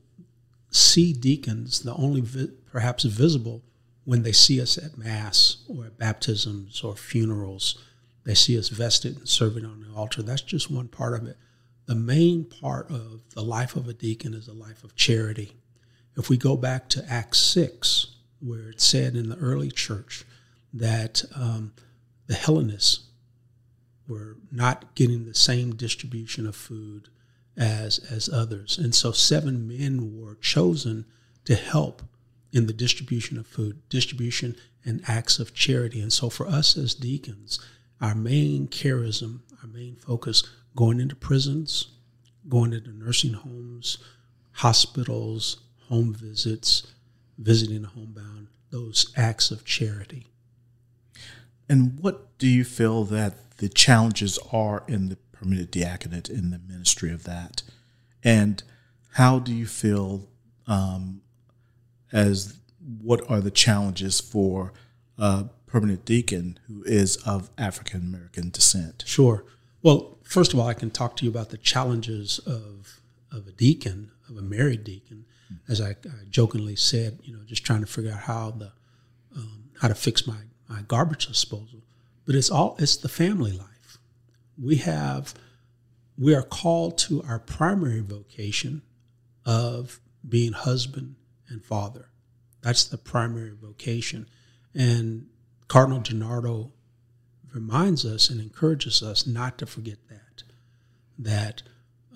see 0.70 1.12
deacons, 1.12 1.80
the 1.80 1.94
only 1.94 2.20
vi- 2.20 2.52
perhaps 2.70 3.04
visible, 3.04 3.62
when 4.04 4.22
they 4.22 4.32
see 4.32 4.60
us 4.60 4.76
at 4.76 4.98
Mass 4.98 5.64
or 5.68 5.86
at 5.86 5.98
baptisms 5.98 6.82
or 6.82 6.94
funerals. 6.94 7.78
They 8.24 8.34
see 8.34 8.58
us 8.58 8.68
vested 8.68 9.16
and 9.16 9.28
serving 9.28 9.64
on 9.64 9.80
the 9.80 9.94
altar. 9.94 10.22
That's 10.22 10.42
just 10.42 10.70
one 10.70 10.88
part 10.88 11.14
of 11.14 11.26
it. 11.26 11.36
The 11.86 11.94
main 11.94 12.44
part 12.44 12.90
of 12.90 13.20
the 13.34 13.42
life 13.42 13.76
of 13.76 13.88
a 13.88 13.94
deacon 13.94 14.34
is 14.34 14.48
a 14.48 14.54
life 14.54 14.84
of 14.84 14.96
charity. 14.96 15.52
If 16.16 16.28
we 16.28 16.36
go 16.36 16.56
back 16.56 16.88
to 16.90 17.04
Acts 17.08 17.40
6, 17.40 18.14
where 18.40 18.70
it 18.70 18.80
said 18.80 19.16
in 19.16 19.28
the 19.28 19.36
early 19.36 19.70
church 19.70 20.24
that 20.72 21.22
um, 21.34 21.72
the 22.26 22.34
Hellenists 22.34 23.08
were 24.06 24.36
not 24.50 24.94
getting 24.94 25.24
the 25.24 25.34
same 25.34 25.74
distribution 25.74 26.46
of 26.46 26.56
food 26.56 27.08
as 27.56 27.98
as 28.10 28.28
others. 28.28 28.78
And 28.78 28.94
so 28.94 29.12
seven 29.12 29.66
men 29.68 30.18
were 30.18 30.36
chosen 30.36 31.06
to 31.44 31.54
help 31.54 32.02
in 32.52 32.66
the 32.66 32.72
distribution 32.72 33.38
of 33.38 33.46
food, 33.46 33.82
distribution 33.88 34.56
and 34.84 35.02
acts 35.08 35.38
of 35.38 35.54
charity. 35.54 36.00
And 36.00 36.12
so 36.12 36.30
for 36.30 36.46
us 36.46 36.76
as 36.76 36.94
deacons, 36.94 37.58
our 38.00 38.14
main 38.14 38.68
charism, 38.68 39.40
our 39.62 39.68
main 39.68 39.96
focus, 39.96 40.42
going 40.76 41.00
into 41.00 41.16
prisons, 41.16 41.88
going 42.48 42.72
into 42.72 42.90
nursing 42.90 43.32
homes, 43.32 43.98
hospitals, 44.52 45.58
home 45.88 46.14
visits, 46.14 46.86
visiting 47.38 47.82
the 47.82 47.88
homebound, 47.88 48.48
those 48.70 49.12
acts 49.16 49.50
of 49.50 49.64
charity. 49.64 50.26
And 51.68 51.98
what 52.00 52.36
do 52.38 52.46
you 52.46 52.64
feel 52.64 53.04
that 53.04 53.56
the 53.58 53.68
challenges 53.68 54.38
are 54.52 54.84
in 54.86 55.08
the 55.08 55.18
permanent 55.44 55.70
diaconate 55.70 56.28
in 56.28 56.50
the 56.50 56.58
ministry 56.58 57.12
of 57.12 57.24
that? 57.24 57.62
And 58.22 58.62
how 59.12 59.38
do 59.38 59.52
you 59.52 59.66
feel 59.66 60.28
um, 60.66 61.20
as 62.12 62.58
what 63.00 63.28
are 63.30 63.40
the 63.40 63.50
challenges 63.50 64.20
for 64.20 64.72
a 65.18 65.44
permanent 65.66 66.04
deacon 66.04 66.58
who 66.66 66.82
is 66.84 67.16
of 67.18 67.50
African 67.58 68.00
American 68.00 68.50
descent? 68.50 69.04
Sure. 69.06 69.44
Well, 69.82 70.18
first 70.22 70.52
of 70.52 70.58
all, 70.58 70.66
I 70.66 70.74
can 70.74 70.90
talk 70.90 71.16
to 71.16 71.24
you 71.24 71.30
about 71.30 71.50
the 71.50 71.58
challenges 71.58 72.38
of 72.40 73.00
of 73.30 73.46
a 73.48 73.52
deacon, 73.52 74.12
of 74.28 74.36
a 74.36 74.42
married 74.42 74.84
deacon, 74.84 75.26
as 75.68 75.80
I, 75.80 75.90
I 75.90 76.24
jokingly 76.30 76.76
said, 76.76 77.18
you 77.24 77.32
know, 77.36 77.42
just 77.44 77.64
trying 77.64 77.80
to 77.80 77.86
figure 77.86 78.12
out 78.12 78.20
how 78.20 78.52
the 78.52 78.72
um, 79.36 79.64
how 79.80 79.88
to 79.88 79.94
fix 79.94 80.26
my 80.26 80.38
my 80.68 80.82
garbage 80.82 81.26
disposal. 81.26 81.80
But 82.24 82.34
it's 82.34 82.50
all 82.50 82.76
it's 82.78 82.96
the 82.96 83.08
family 83.08 83.52
life. 83.52 83.73
We 84.60 84.76
have 84.76 85.34
we 86.16 86.34
are 86.34 86.42
called 86.42 86.96
to 86.98 87.22
our 87.22 87.40
primary 87.40 88.00
vocation 88.00 88.82
of 89.44 90.00
being 90.26 90.52
husband 90.52 91.16
and 91.48 91.64
father. 91.64 92.08
That's 92.62 92.84
the 92.84 92.98
primary 92.98 93.52
vocation. 93.60 94.28
And 94.74 95.26
Cardinal 95.68 96.00
DiNardo 96.00 96.70
reminds 97.52 98.04
us 98.04 98.30
and 98.30 98.40
encourages 98.40 99.02
us 99.02 99.26
not 99.26 99.58
to 99.58 99.66
forget 99.66 99.98
that. 100.08 100.42
That 101.18 101.62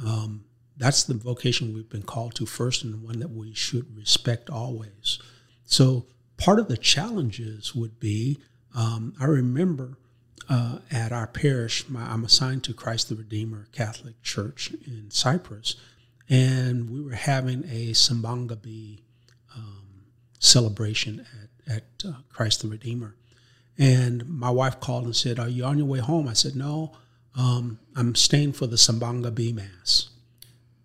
um, 0.05 0.45
that's 0.77 1.03
the 1.03 1.15
vocation 1.15 1.75
we've 1.75 1.89
been 1.89 2.03
called 2.03 2.35
to 2.37 2.47
first 2.47 2.85
and 2.85 3.03
one 3.03 3.19
that 3.19 3.31
we 3.31 3.53
should 3.53 3.97
respect 3.97 4.49
always. 4.49 5.19
So 5.65 6.07
part 6.37 6.59
of 6.59 6.69
the 6.69 6.77
challenges 6.77 7.75
would 7.75 7.99
be 7.99 8.39
um, 8.75 9.15
I 9.21 9.25
remember 9.25 9.99
uh, 10.49 10.79
at 10.91 11.13
our 11.13 11.27
parish, 11.27 11.89
my, 11.89 12.03
I'm 12.03 12.25
assigned 12.25 12.65
to 12.65 12.75
Christ 12.75 13.09
the 13.09 13.15
Redeemer 13.15 13.67
Catholic 13.73 14.23
Church 14.23 14.73
in 14.87 15.11
Cypress, 15.11 15.77
and 16.29 16.91
we 16.91 17.03
were 17.03 17.13
having 17.13 17.65
a 17.65 17.93
Simbang 17.93 18.49
Gabi 18.49 19.01
um, 19.57 20.07
celebration 20.39 21.27
at, 21.67 21.77
at 21.77 21.85
uh, 22.09 22.13
Christ 22.31 22.63
the 22.63 22.69
Redeemer. 22.69 23.15
And 23.79 24.29
my 24.29 24.51
wife 24.51 24.81
called 24.81 25.05
and 25.05 25.15
said, 25.15 25.39
Are 25.39 25.49
you 25.49 25.65
on 25.65 25.79
your 25.79 25.87
way 25.87 26.01
home? 26.01 26.27
I 26.29 26.33
said, 26.33 26.57
No, 26.57 26.93
um, 27.37 27.79
I'm 27.95 28.15
staying 28.15 28.55
for 28.55 28.67
the 28.67 28.77
Simbang 28.77 29.23
Gabi 29.23 29.55
Mass. 29.55 30.11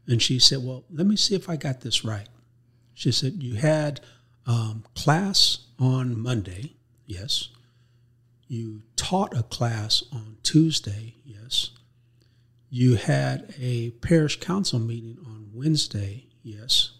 And 0.07 0.21
she 0.21 0.39
said, 0.39 0.59
Well, 0.63 0.83
let 0.91 1.07
me 1.07 1.15
see 1.15 1.35
if 1.35 1.49
I 1.49 1.55
got 1.55 1.81
this 1.81 2.05
right. 2.05 2.27
She 2.93 3.11
said, 3.11 3.41
You 3.41 3.55
had 3.55 4.01
um, 4.45 4.83
class 4.95 5.59
on 5.79 6.19
Monday, 6.19 6.75
yes. 7.05 7.49
You 8.47 8.83
taught 8.95 9.35
a 9.35 9.43
class 9.43 10.03
on 10.11 10.37
Tuesday, 10.43 11.15
yes. 11.25 11.71
You 12.69 12.95
had 12.95 13.53
a 13.59 13.91
parish 13.91 14.39
council 14.39 14.79
meeting 14.79 15.17
on 15.25 15.49
Wednesday, 15.53 16.27
yes. 16.41 16.91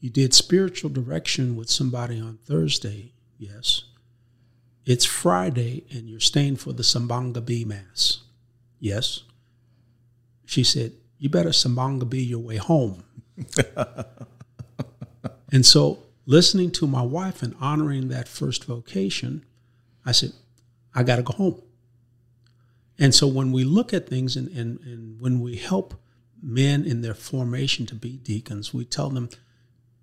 You 0.00 0.10
did 0.10 0.34
spiritual 0.34 0.90
direction 0.90 1.56
with 1.56 1.70
somebody 1.70 2.20
on 2.20 2.38
Thursday, 2.44 3.12
yes. 3.38 3.84
It's 4.84 5.04
Friday 5.04 5.84
and 5.92 6.08
you're 6.08 6.20
staying 6.20 6.56
for 6.56 6.72
the 6.72 6.82
Simbang 6.82 7.34
Gabi 7.34 7.66
Mass, 7.66 8.20
yes. 8.78 9.22
She 10.46 10.64
said, 10.64 10.92
You 11.18 11.28
better 11.28 11.50
Simbang 11.50 12.00
Gabi 12.00 12.28
your 12.28 12.40
way 12.40 12.56
home. 12.56 13.04
and 15.52 15.64
so, 15.64 16.02
listening 16.26 16.70
to 16.72 16.86
my 16.86 17.02
wife 17.02 17.42
and 17.42 17.54
honoring 17.60 18.08
that 18.08 18.26
first 18.26 18.64
vocation, 18.64 19.44
I 20.04 20.12
said, 20.12 20.32
I 20.94 21.02
got 21.02 21.16
to 21.16 21.22
go 21.22 21.32
home. 21.32 21.62
And 22.98 23.14
so 23.14 23.26
when 23.26 23.50
we 23.52 23.64
look 23.64 23.94
at 23.94 24.08
things 24.08 24.36
and, 24.36 24.48
and, 24.48 24.78
and 24.80 25.20
when 25.20 25.40
we 25.40 25.56
help 25.56 25.94
men 26.42 26.84
in 26.84 27.00
their 27.00 27.14
formation 27.14 27.86
to 27.86 27.94
be 27.94 28.16
deacons, 28.16 28.74
we 28.74 28.84
tell 28.84 29.08
them 29.08 29.30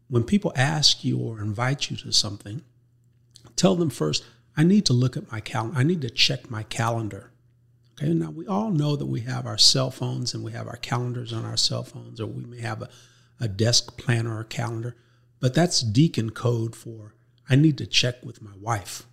when 0.07 0.23
people 0.23 0.53
ask 0.55 1.03
you 1.03 1.19
or 1.19 1.39
invite 1.39 1.89
you 1.89 1.97
to 1.97 2.11
something, 2.11 2.63
tell 3.55 3.75
them 3.75 3.89
first, 3.89 4.23
I 4.55 4.63
need 4.63 4.85
to 4.87 4.93
look 4.93 5.15
at 5.15 5.31
my 5.31 5.39
calendar. 5.39 5.77
I 5.77 5.83
need 5.83 6.01
to 6.01 6.09
check 6.09 6.49
my 6.49 6.63
calendar. 6.63 7.31
Okay, 7.93 8.13
now 8.13 8.31
we 8.31 8.47
all 8.47 8.71
know 8.71 8.95
that 8.95 9.05
we 9.05 9.21
have 9.21 9.45
our 9.45 9.57
cell 9.57 9.91
phones 9.91 10.33
and 10.33 10.43
we 10.43 10.51
have 10.53 10.67
our 10.67 10.77
calendars 10.77 11.33
on 11.33 11.45
our 11.45 11.57
cell 11.57 11.83
phones, 11.83 12.21
or 12.21 12.27
we 12.27 12.45
may 12.45 12.61
have 12.61 12.81
a, 12.81 12.89
a 13.39 13.47
desk 13.47 13.97
planner 13.97 14.37
or 14.37 14.43
calendar, 14.43 14.95
but 15.39 15.53
that's 15.53 15.81
deacon 15.81 16.31
code 16.31 16.75
for 16.75 17.13
I 17.49 17.55
need 17.55 17.77
to 17.79 17.85
check 17.85 18.23
with 18.23 18.41
my 18.41 18.53
wife 18.59 19.05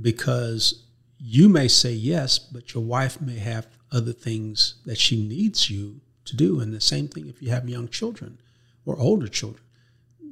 because 0.00 0.84
you 1.18 1.48
may 1.48 1.68
say 1.68 1.92
yes, 1.92 2.38
but 2.38 2.74
your 2.74 2.82
wife 2.82 3.20
may 3.20 3.38
have 3.38 3.66
other 3.92 4.12
things 4.12 4.76
that 4.86 4.98
she 4.98 5.20
needs 5.20 5.70
you 5.70 6.00
to 6.24 6.36
do. 6.36 6.60
And 6.60 6.72
the 6.72 6.80
same 6.80 7.08
thing 7.08 7.28
if 7.28 7.42
you 7.42 7.50
have 7.50 7.68
young 7.68 7.88
children 7.88 8.38
or 8.84 8.98
older 8.98 9.28
children, 9.28 9.62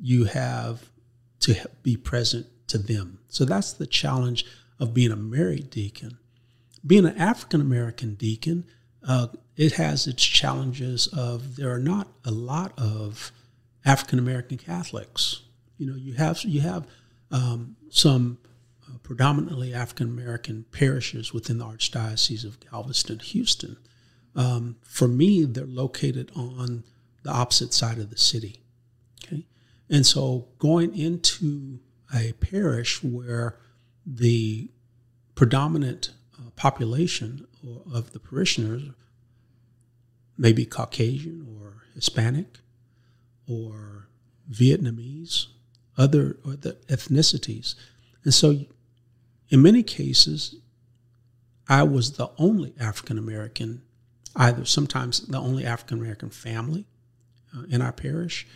you 0.01 0.25
have 0.25 0.91
to 1.41 1.69
be 1.83 1.97
present 1.97 2.47
to 2.69 2.79
them. 2.79 3.19
So 3.29 3.45
that's 3.45 3.73
the 3.73 3.87
challenge 3.87 4.47
of 4.79 4.95
being 4.95 5.13
a 5.13 5.17
married 5.17 5.71
deacon. 5.71 6.19
Being 6.87 7.07
an 7.07 7.19
African 7.19 7.61
American 7.61 8.15
deacon, 8.15 8.65
uh, 9.07 9.29
it 9.57 9.73
has 9.73 10.07
its 10.07 10.25
challenges 10.25 11.09
of 11.09 11.57
there 11.57 11.73
are 11.73 11.81
not 11.81 12.09
a 12.25 12.31
lot 12.31 12.73
of 12.79 13.33
African 13.85 14.19
American 14.19 14.59
Catholics. 14.59 15.43
You 15.77 15.87
know, 15.87 15.97
you 15.97 16.15
have 16.15 16.43
you 16.45 16.61
have 16.61 16.87
um, 17.31 17.77
some 17.91 18.39
uh, 18.89 18.99
predominantly 19.03 19.75
African 19.75 20.09
American 20.09 20.65
parishes 20.71 21.33
within 21.33 21.59
the 21.59 21.65
Archdiocese 21.65 22.45
of 22.45 22.61
Galveston, 22.61 23.19
Houston. 23.21 23.77
Um, 24.35 24.77
for 24.83 25.09
me, 25.09 25.45
they're 25.45 25.67
located 25.67 26.31
on 26.35 26.85
the 27.23 27.31
opposite 27.31 27.75
side 27.75 27.99
of 27.99 28.11
the 28.11 28.19
city. 28.19 28.63
Okay, 29.25 29.47
and 29.91 30.07
so 30.07 30.49
going 30.59 30.97
into 30.97 31.81
a 32.15 32.33
parish 32.35 33.03
where 33.03 33.59
the 34.07 34.71
predominant 35.35 36.11
uh, 36.39 36.51
population 36.57 37.47
of 37.93 38.13
the 38.13 38.19
parishioners 38.19 38.83
may 40.37 40.53
be 40.53 40.65
Caucasian 40.65 41.47
or 41.61 41.83
Hispanic 41.95 42.59
or 43.47 44.09
Vietnamese, 44.51 45.47
other, 45.97 46.39
other 46.47 46.73
ethnicities. 46.89 47.75
And 48.25 48.33
so 48.33 48.65
in 49.51 49.63
many 49.63 49.83
cases, 49.83 50.57
I 51.69 51.83
was 51.83 52.13
the 52.13 52.31
only 52.39 52.75
African 52.81 53.19
American, 53.19 53.83
either 54.37 54.65
sometimes 54.65 55.27
the 55.27 55.39
only 55.39 55.65
African 55.65 55.99
American 55.99 56.31
family 56.31 56.87
uh, 57.57 57.63
in 57.69 57.83
our 57.83 57.93
parish, 57.93 58.47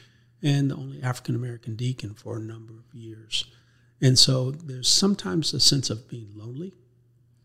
and 0.42 0.70
the 0.70 0.76
only 0.76 1.02
African 1.02 1.34
American 1.34 1.76
deacon 1.76 2.14
for 2.14 2.36
a 2.36 2.40
number 2.40 2.74
of 2.74 2.94
years. 2.94 3.44
And 4.00 4.18
so 4.18 4.50
there's 4.50 4.88
sometimes 4.88 5.54
a 5.54 5.60
sense 5.60 5.88
of 5.88 6.08
being 6.08 6.32
lonely 6.34 6.72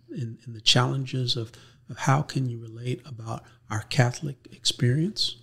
in, 0.10 0.39
in 0.46 0.54
the 0.54 0.62
challenges 0.62 1.36
of, 1.36 1.51
of 1.89 2.00
how 2.00 2.22
can 2.22 2.50
you 2.50 2.60
relate 2.60 3.01
about 3.06 3.44
our 3.70 3.84
Catholic 3.84 4.48
experience 4.51 5.38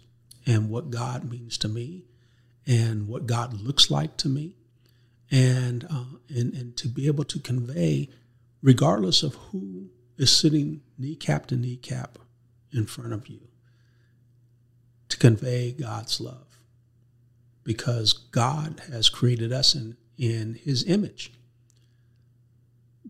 and 0.47 0.69
what 0.69 0.91
God 0.91 1.31
means 1.31 1.57
to 1.59 1.69
me 1.69 2.05
and 2.67 3.07
what 3.07 3.27
God 3.27 3.55
looks 3.55 3.91
like 3.91 4.17
to 4.19 4.29
me 4.29 4.57
and, 5.35 5.85
uh, 5.91 6.05
and, 6.29 6.55
and 6.55 6.77
to 6.77 6.87
be 6.87 7.09
able 7.09 7.25
to 7.25 7.41
convey, 7.41 8.09
regardless 8.63 9.25
of 9.25 9.35
who 9.35 9.91
is 10.17 10.31
sitting 10.31 10.81
kneecap 10.97 11.47
to 11.47 11.57
kneecap 11.57 12.21
in 12.73 12.87
front 12.87 13.13
of 13.13 13.27
you, 13.27 13.41
to 15.09 15.17
convey 15.19 15.73
God's 15.73 16.21
love. 16.21 16.61
Because 17.65 18.13
God 18.13 18.81
has 18.93 19.09
created 19.09 19.53
us 19.53 19.75
in, 19.75 19.97
in 20.17 20.55
His 20.55 20.85
image. 20.85 21.33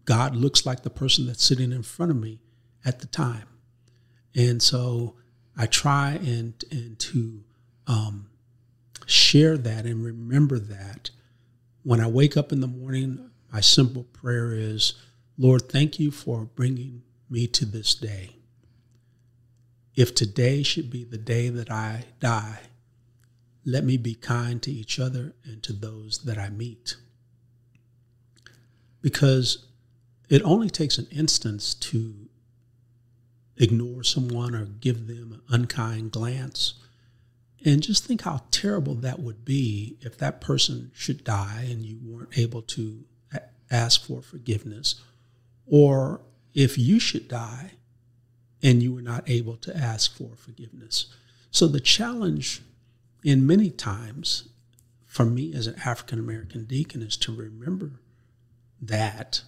God 0.07 0.35
looks 0.35 0.65
like 0.65 0.83
the 0.83 0.91
person 0.91 1.27
that's 1.27 1.45
sitting 1.45 1.73
in 1.73 1.83
front 1.83 2.11
of 2.11 2.17
me 2.17 2.41
at 2.87 3.01
the 3.01 3.07
time. 3.07 3.49
And 4.35 4.63
so 4.63 5.17
I 5.59 5.67
try 5.67 6.13
and, 6.13 6.55
and 6.71 6.99
to 7.01 7.45
um, 7.87 8.31
share 9.05 9.59
that 9.59 9.85
and 9.85 10.03
remember 10.03 10.59
that 10.59 11.11
when 11.85 12.01
I 12.01 12.07
wake 12.09 12.37
up 12.37 12.51
in 12.51 12.61
the 12.61 12.67
morning, 12.67 13.31
my 13.53 13.61
simple 13.61 14.05
prayer 14.05 14.53
is, 14.55 14.95
Lord, 15.39 15.69
thank 15.69 16.01
you 16.01 16.11
for 16.11 16.45
bringing 16.45 17.03
me 17.31 17.47
to 17.49 17.65
this 17.65 17.95
day. 17.95 18.37
If 19.95 20.15
today 20.15 20.63
should 20.63 20.91
be 20.91 21.05
the 21.05 21.19
day 21.19 21.51
that 21.51 21.71
I 21.71 22.07
die, 22.19 22.61
let 23.65 23.85
me 23.85 23.97
be 23.97 24.15
kind 24.15 24.61
to 24.63 24.73
each 24.73 24.99
other 24.99 25.35
and 25.45 25.63
to 25.63 25.73
those 25.73 26.19
that 26.25 26.39
I 26.39 26.49
meet. 26.49 26.97
Because 29.01 29.67
it 30.29 30.43
only 30.43 30.71
takes 30.71 30.99
an 30.99 31.07
instance 31.13 31.75
to 31.75 32.29
ignore 33.57 34.03
someone 34.03 34.55
or 34.55 34.65
give 34.65 35.07
them 35.07 35.33
an 35.33 35.43
unkind 35.49 36.13
glance. 36.13 36.75
And 37.65 37.83
just 37.83 38.05
think 38.05 38.23
how 38.23 38.43
terrible 38.51 38.95
that 38.97 39.21
would 39.21 39.45
be 39.45 39.97
if 40.01 40.19
that 40.19 40.41
person 40.41 40.91
should 40.95 41.25
die 41.25 41.67
and 41.71 41.83
you 41.83 41.99
weren't 42.05 42.37
able 42.37 42.63
to 42.63 43.05
ask 43.71 44.07
for 44.07 44.21
forgiveness, 44.21 45.01
or 45.67 46.21
if 46.53 46.77
you 46.77 47.01
should 47.01 47.27
die 47.27 47.73
and 48.63 48.83
you 48.83 48.95
were 48.95 49.03
not 49.03 49.29
able 49.29 49.57
to 49.57 49.77
ask 49.77 50.17
for 50.17 50.37
forgiveness. 50.37 51.07
So 51.51 51.67
the 51.67 51.81
challenge 51.81 52.63
in 53.25 53.47
many 53.47 53.71
times 53.71 54.49
for 55.07 55.25
me 55.25 55.55
as 55.55 55.67
an 55.67 55.77
African 55.85 56.19
American 56.19 56.65
deacon 56.65 57.01
is 57.01 57.17
to 57.19 57.35
remember 57.35 57.93
that 58.81 59.43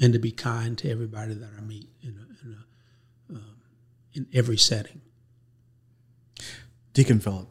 and 0.00 0.12
to 0.12 0.18
be 0.18 0.30
kind 0.30 0.76
to 0.78 0.90
everybody 0.90 1.34
that 1.34 1.50
I 1.56 1.60
meet 1.60 1.88
in, 2.02 2.18
a, 2.18 2.46
in, 2.46 2.56
a, 2.56 3.34
um, 3.34 3.56
in 4.12 4.26
every 4.32 4.56
setting. 4.56 5.00
Deacon 6.94 7.20
Philip, 7.20 7.48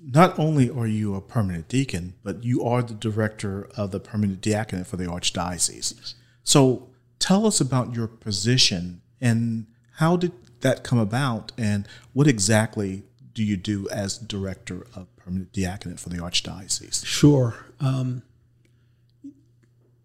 not 0.00 0.38
only 0.38 0.70
are 0.70 0.86
you 0.86 1.14
a 1.14 1.20
permanent 1.20 1.68
deacon, 1.68 2.14
but 2.22 2.42
you 2.44 2.64
are 2.64 2.82
the 2.82 2.94
director 2.94 3.68
of 3.76 3.90
the 3.90 4.00
permanent 4.00 4.40
diaconate 4.40 4.86
for 4.86 4.96
the 4.96 5.04
Archdiocese. 5.04 6.14
So 6.44 6.88
tell 7.18 7.46
us 7.46 7.60
about 7.60 7.94
your 7.94 8.06
position 8.06 9.02
and 9.20 9.66
how 9.96 10.16
did 10.16 10.32
that 10.60 10.82
come 10.82 10.98
about, 10.98 11.52
and 11.58 11.86
what 12.12 12.26
exactly 12.26 13.02
do 13.32 13.44
you 13.44 13.56
do 13.56 13.88
as 13.90 14.16
director 14.16 14.86
of 14.94 15.14
permanent 15.16 15.52
diaconate 15.52 16.00
for 16.00 16.08
the 16.08 16.18
Archdiocese? 16.18 17.04
Sure. 17.04 17.54
Um, 17.80 18.22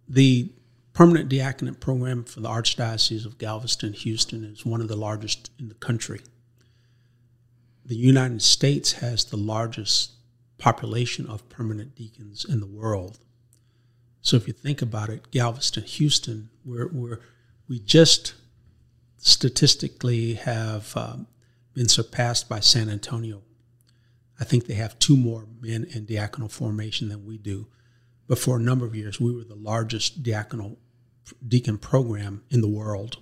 the 0.07 0.51
permanent 0.93 1.29
diaconate 1.29 1.79
program 1.79 2.23
for 2.23 2.39
the 2.39 2.49
Archdiocese 2.49 3.25
of 3.25 3.37
Galveston, 3.37 3.93
Houston 3.93 4.43
is 4.43 4.65
one 4.65 4.81
of 4.81 4.87
the 4.87 4.95
largest 4.95 5.51
in 5.59 5.69
the 5.69 5.75
country. 5.75 6.21
The 7.85 7.95
United 7.95 8.41
States 8.41 8.93
has 8.93 9.25
the 9.25 9.37
largest 9.37 10.11
population 10.57 11.27
of 11.27 11.49
permanent 11.49 11.95
deacons 11.95 12.45
in 12.45 12.59
the 12.59 12.65
world. 12.65 13.19
So 14.21 14.37
if 14.37 14.47
you 14.47 14.53
think 14.53 14.81
about 14.81 15.09
it, 15.09 15.31
Galveston, 15.31 15.83
Houston, 15.83 16.49
we're, 16.63 16.87
we're 16.87 17.19
we 17.67 17.79
just 17.79 18.35
statistically 19.17 20.35
have 20.35 20.95
um, 20.95 21.27
been 21.73 21.89
surpassed 21.89 22.47
by 22.47 22.59
San 22.59 22.89
Antonio. 22.89 23.41
I 24.39 24.43
think 24.43 24.65
they 24.65 24.75
have 24.75 24.99
two 24.99 25.17
more 25.17 25.45
men 25.61 25.85
in 25.93 26.05
diaconal 26.05 26.51
formation 26.51 27.09
than 27.09 27.25
we 27.25 27.37
do. 27.37 27.67
But 28.27 28.39
for 28.39 28.57
a 28.57 28.61
number 28.61 28.85
of 28.85 28.95
years, 28.95 29.19
we 29.19 29.33
were 29.33 29.43
the 29.43 29.55
largest 29.55 30.23
diaconal 30.23 30.77
deacon 31.45 31.77
program 31.77 32.43
in 32.49 32.61
the 32.61 32.69
world. 32.69 33.17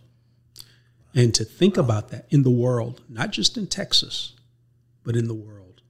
And 1.13 1.33
to 1.35 1.43
think 1.43 1.77
about 1.77 2.09
that 2.09 2.25
in 2.29 2.43
the 2.43 2.51
world, 2.51 3.01
not 3.09 3.31
just 3.31 3.57
in 3.57 3.67
Texas, 3.67 4.33
but 5.03 5.15
in 5.15 5.27
the 5.27 5.33
world. 5.33 5.81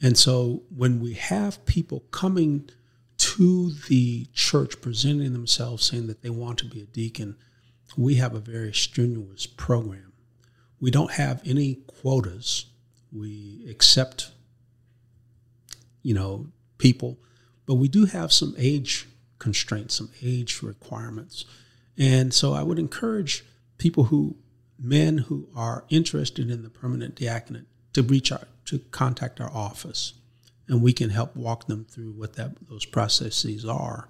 And 0.00 0.18
so 0.18 0.64
when 0.74 1.00
we 1.00 1.14
have 1.14 1.64
people 1.64 2.00
coming 2.10 2.68
to 3.18 3.70
the 3.88 4.26
church 4.34 4.80
presenting 4.80 5.32
themselves 5.32 5.86
saying 5.86 6.08
that 6.08 6.22
they 6.22 6.30
want 6.30 6.58
to 6.58 6.64
be 6.64 6.80
a 6.80 6.86
deacon, 6.86 7.36
we 7.96 8.16
have 8.16 8.34
a 8.34 8.40
very 8.40 8.72
strenuous 8.72 9.46
program. 9.46 10.12
We 10.80 10.90
don't 10.90 11.12
have 11.12 11.40
any 11.46 11.76
quotas. 11.86 12.66
We 13.12 13.64
accept, 13.70 14.32
you 16.02 16.14
know, 16.14 16.48
people, 16.78 17.18
but 17.66 17.74
we 17.74 17.86
do 17.86 18.06
have 18.06 18.32
some 18.32 18.54
age 18.58 19.06
constraints, 19.38 19.94
some 19.94 20.10
age 20.22 20.62
requirements. 20.62 21.44
And 21.96 22.34
so 22.34 22.52
I 22.54 22.62
would 22.62 22.78
encourage 22.78 23.44
people 23.78 24.04
who, 24.04 24.36
men 24.78 25.18
who 25.18 25.48
are 25.54 25.84
interested 25.90 26.50
in 26.50 26.62
the 26.62 26.70
permanent 26.70 27.14
diaconate, 27.14 27.66
to 27.92 28.02
reach 28.02 28.32
out, 28.32 28.48
to 28.66 28.78
contact 28.90 29.40
our 29.40 29.50
office, 29.50 30.14
and 30.68 30.82
we 30.82 30.92
can 30.92 31.10
help 31.10 31.36
walk 31.36 31.66
them 31.66 31.84
through 31.84 32.12
what 32.12 32.34
that, 32.34 32.52
those 32.68 32.84
processes 32.84 33.64
are. 33.64 34.08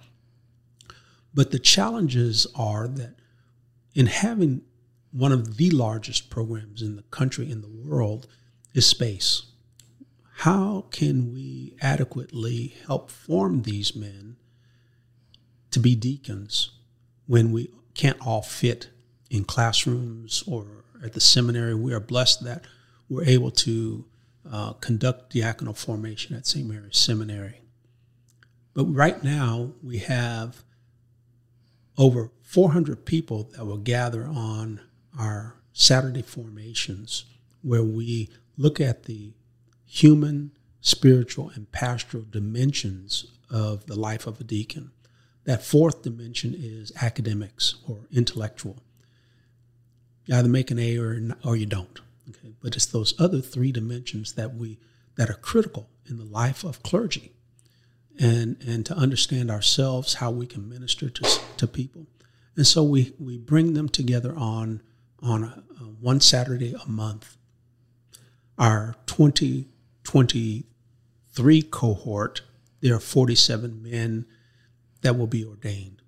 But 1.34 1.50
the 1.50 1.58
challenges 1.58 2.46
are 2.54 2.86
that 2.88 3.14
in 3.94 4.06
having 4.06 4.62
one 5.10 5.32
of 5.32 5.56
the 5.56 5.70
largest 5.70 6.30
programs 6.30 6.82
in 6.82 6.96
the 6.96 7.02
country, 7.04 7.50
in 7.50 7.60
the 7.60 7.68
world, 7.68 8.26
is 8.74 8.86
space. 8.86 9.42
How 10.36 10.86
can 10.90 11.32
we 11.32 11.76
adequately 11.80 12.74
help 12.86 13.10
form 13.10 13.62
these 13.62 13.94
men 13.94 14.36
to 15.72 15.80
be 15.80 15.96
deacons 15.96 16.70
when 17.26 17.50
we 17.50 17.70
can't 17.94 18.24
all 18.24 18.42
fit 18.42 18.88
in 19.30 19.44
classrooms 19.44 20.44
or 20.46 20.84
at 21.02 21.14
the 21.14 21.20
seminary. 21.20 21.74
We 21.74 21.92
are 21.92 22.00
blessed 22.00 22.44
that 22.44 22.64
we're 23.12 23.24
able 23.24 23.50
to 23.50 24.06
uh, 24.50 24.72
conduct 24.74 25.34
diaconal 25.34 25.76
formation 25.76 26.34
at 26.34 26.46
St. 26.46 26.66
Mary's 26.66 26.96
Seminary. 26.96 27.60
But 28.72 28.86
right 28.86 29.22
now, 29.22 29.72
we 29.82 29.98
have 29.98 30.64
over 31.98 32.30
400 32.40 33.04
people 33.04 33.50
that 33.54 33.66
will 33.66 33.76
gather 33.76 34.24
on 34.26 34.80
our 35.18 35.56
Saturday 35.74 36.22
formations, 36.22 37.26
where 37.60 37.84
we 37.84 38.30
look 38.56 38.80
at 38.80 39.04
the 39.04 39.32
human, 39.84 40.52
spiritual, 40.80 41.50
and 41.54 41.70
pastoral 41.70 42.24
dimensions 42.30 43.26
of 43.50 43.86
the 43.86 43.96
life 43.96 44.26
of 44.26 44.40
a 44.40 44.44
deacon. 44.44 44.90
That 45.44 45.62
fourth 45.62 46.02
dimension 46.02 46.54
is 46.56 46.92
academics 47.02 47.74
or 47.86 48.06
intellectual. 48.10 48.82
You 50.24 50.36
either 50.36 50.48
make 50.48 50.70
an 50.70 50.78
A 50.78 50.96
or, 50.96 51.20
or 51.44 51.56
you 51.56 51.66
don't. 51.66 52.00
Okay? 52.28 52.54
But 52.60 52.76
it's 52.76 52.86
those 52.86 53.18
other 53.20 53.40
three 53.40 53.72
dimensions 53.72 54.34
that 54.34 54.54
we 54.54 54.78
that 55.16 55.28
are 55.28 55.34
critical 55.34 55.90
in 56.06 56.18
the 56.18 56.24
life 56.24 56.62
of 56.64 56.82
clergy, 56.82 57.32
and 58.18 58.56
and 58.66 58.86
to 58.86 58.94
understand 58.94 59.50
ourselves, 59.50 60.14
how 60.14 60.30
we 60.30 60.46
can 60.46 60.66
minister 60.68 61.10
to 61.10 61.40
to 61.56 61.66
people, 61.66 62.06
and 62.56 62.66
so 62.66 62.82
we 62.82 63.12
we 63.18 63.38
bring 63.38 63.74
them 63.74 63.88
together 63.88 64.34
on 64.36 64.82
on 65.22 65.44
a, 65.44 65.62
a 65.80 65.84
one 65.84 66.20
Saturday 66.20 66.74
a 66.74 66.88
month. 66.88 67.36
Our 68.58 68.96
2023 69.06 71.62
cohort, 71.62 72.42
there 72.80 72.94
are 72.94 73.00
47 73.00 73.82
men 73.82 74.26
that 75.00 75.16
will 75.16 75.26
be 75.26 75.42
ordained. 75.44 76.01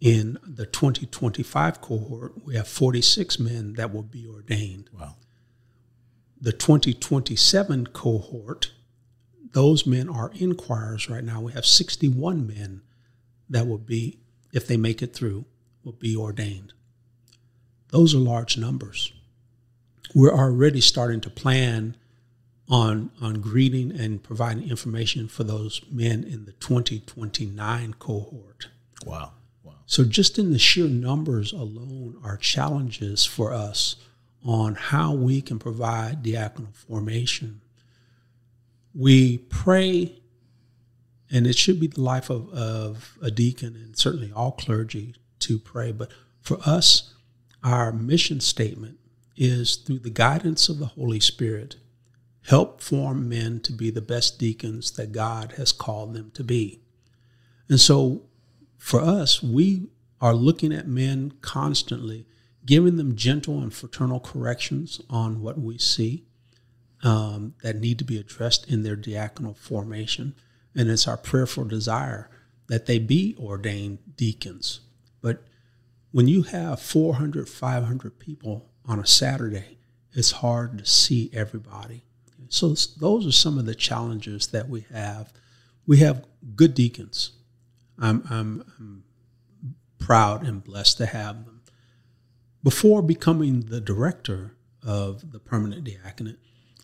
In 0.00 0.38
the 0.46 0.66
2025 0.66 1.80
cohort, 1.80 2.44
we 2.44 2.54
have 2.56 2.68
46 2.68 3.38
men 3.38 3.74
that 3.74 3.92
will 3.92 4.02
be 4.02 4.26
ordained. 4.26 4.90
Wow. 4.92 5.14
The 6.38 6.52
2027 6.52 7.88
cohort, 7.88 8.72
those 9.52 9.86
men 9.86 10.08
are 10.08 10.30
inquirers 10.34 11.08
right 11.08 11.24
now. 11.24 11.40
We 11.40 11.52
have 11.52 11.64
61 11.64 12.46
men 12.46 12.82
that 13.48 13.66
will 13.66 13.78
be, 13.78 14.18
if 14.52 14.66
they 14.66 14.76
make 14.76 15.00
it 15.00 15.14
through, 15.14 15.46
will 15.82 15.92
be 15.92 16.14
ordained. 16.14 16.74
Those 17.88 18.14
are 18.14 18.18
large 18.18 18.58
numbers. 18.58 19.12
We're 20.14 20.34
already 20.34 20.80
starting 20.80 21.20
to 21.22 21.30
plan 21.30 21.96
on 22.68 23.10
on 23.20 23.34
greeting 23.40 23.92
and 23.92 24.22
providing 24.22 24.68
information 24.68 25.28
for 25.28 25.44
those 25.44 25.80
men 25.90 26.24
in 26.24 26.44
the 26.44 26.52
2029 26.52 27.94
cohort. 27.94 28.68
Wow. 29.04 29.32
So 29.86 30.04
just 30.04 30.38
in 30.38 30.52
the 30.52 30.58
sheer 30.58 30.88
numbers 30.88 31.52
alone 31.52 32.16
are 32.24 32.36
challenges 32.36 33.24
for 33.24 33.52
us 33.52 33.96
on 34.44 34.74
how 34.74 35.14
we 35.14 35.40
can 35.40 35.58
provide 35.58 36.24
diaconal 36.24 36.74
formation. 36.74 37.60
We 38.94 39.38
pray, 39.38 40.20
and 41.30 41.46
it 41.46 41.56
should 41.56 41.78
be 41.78 41.86
the 41.86 42.00
life 42.00 42.30
of, 42.30 42.52
of 42.52 43.16
a 43.22 43.30
deacon 43.30 43.76
and 43.76 43.96
certainly 43.96 44.32
all 44.32 44.52
clergy 44.52 45.14
to 45.40 45.58
pray, 45.58 45.92
but 45.92 46.10
for 46.40 46.58
us, 46.64 47.14
our 47.62 47.92
mission 47.92 48.40
statement 48.40 48.98
is 49.36 49.76
through 49.76 49.98
the 50.00 50.10
guidance 50.10 50.68
of 50.68 50.78
the 50.78 50.86
Holy 50.86 51.20
Spirit 51.20 51.76
help 52.46 52.80
form 52.80 53.28
men 53.28 53.60
to 53.60 53.72
be 53.72 53.90
the 53.90 54.00
best 54.00 54.38
deacons 54.38 54.92
that 54.92 55.12
God 55.12 55.54
has 55.56 55.72
called 55.72 56.14
them 56.14 56.30
to 56.34 56.44
be. 56.44 56.80
And 57.68 57.80
so 57.80 58.22
for 58.78 59.00
us, 59.00 59.42
we 59.42 59.88
are 60.20 60.34
looking 60.34 60.72
at 60.72 60.86
men 60.88 61.32
constantly, 61.40 62.26
giving 62.64 62.96
them 62.96 63.16
gentle 63.16 63.60
and 63.60 63.72
fraternal 63.72 64.20
corrections 64.20 65.00
on 65.08 65.40
what 65.40 65.58
we 65.58 65.78
see 65.78 66.24
um, 67.02 67.54
that 67.62 67.76
need 67.76 67.98
to 67.98 68.04
be 68.04 68.18
addressed 68.18 68.68
in 68.68 68.82
their 68.82 68.96
diaconal 68.96 69.56
formation. 69.56 70.34
And 70.74 70.90
it's 70.90 71.06
our 71.06 71.16
prayerful 71.16 71.64
desire 71.64 72.30
that 72.68 72.86
they 72.86 72.98
be 72.98 73.36
ordained 73.38 74.16
deacons. 74.16 74.80
But 75.20 75.44
when 76.10 76.28
you 76.28 76.42
have 76.42 76.80
400, 76.80 77.48
500 77.48 78.18
people 78.18 78.70
on 78.86 78.98
a 78.98 79.06
Saturday, 79.06 79.78
it's 80.12 80.32
hard 80.32 80.78
to 80.78 80.86
see 80.86 81.30
everybody. 81.32 82.02
So 82.48 82.74
those 82.98 83.26
are 83.26 83.32
some 83.32 83.58
of 83.58 83.66
the 83.66 83.74
challenges 83.74 84.48
that 84.48 84.68
we 84.68 84.86
have. 84.92 85.32
We 85.86 85.98
have 85.98 86.24
good 86.54 86.74
deacons. 86.74 87.32
I'm, 87.98 88.22
I'm, 88.30 88.64
I'm 88.78 89.04
proud 89.98 90.46
and 90.46 90.62
blessed 90.62 90.98
to 90.98 91.06
have 91.06 91.44
them. 91.44 91.62
Before 92.62 93.02
becoming 93.02 93.62
the 93.62 93.80
director 93.80 94.56
of 94.84 95.32
the 95.32 95.38
permanent 95.38 95.84
diaconate, 95.84 96.38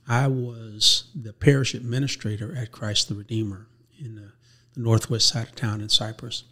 I 0.09 0.27
was 0.27 1.11
the 1.15 1.33
parish 1.33 1.75
administrator 1.75 2.57
at 2.57 2.73
Christ 2.73 3.09
the 3.09 3.15
Redeemer 3.15 3.67
in 3.99 4.17
the, 4.17 4.33
the 4.75 4.81
northwest 4.81 5.29
side 5.29 5.49
of 5.49 5.55
town 5.55 5.81
in 5.81 5.89
Cypress. 5.89 6.45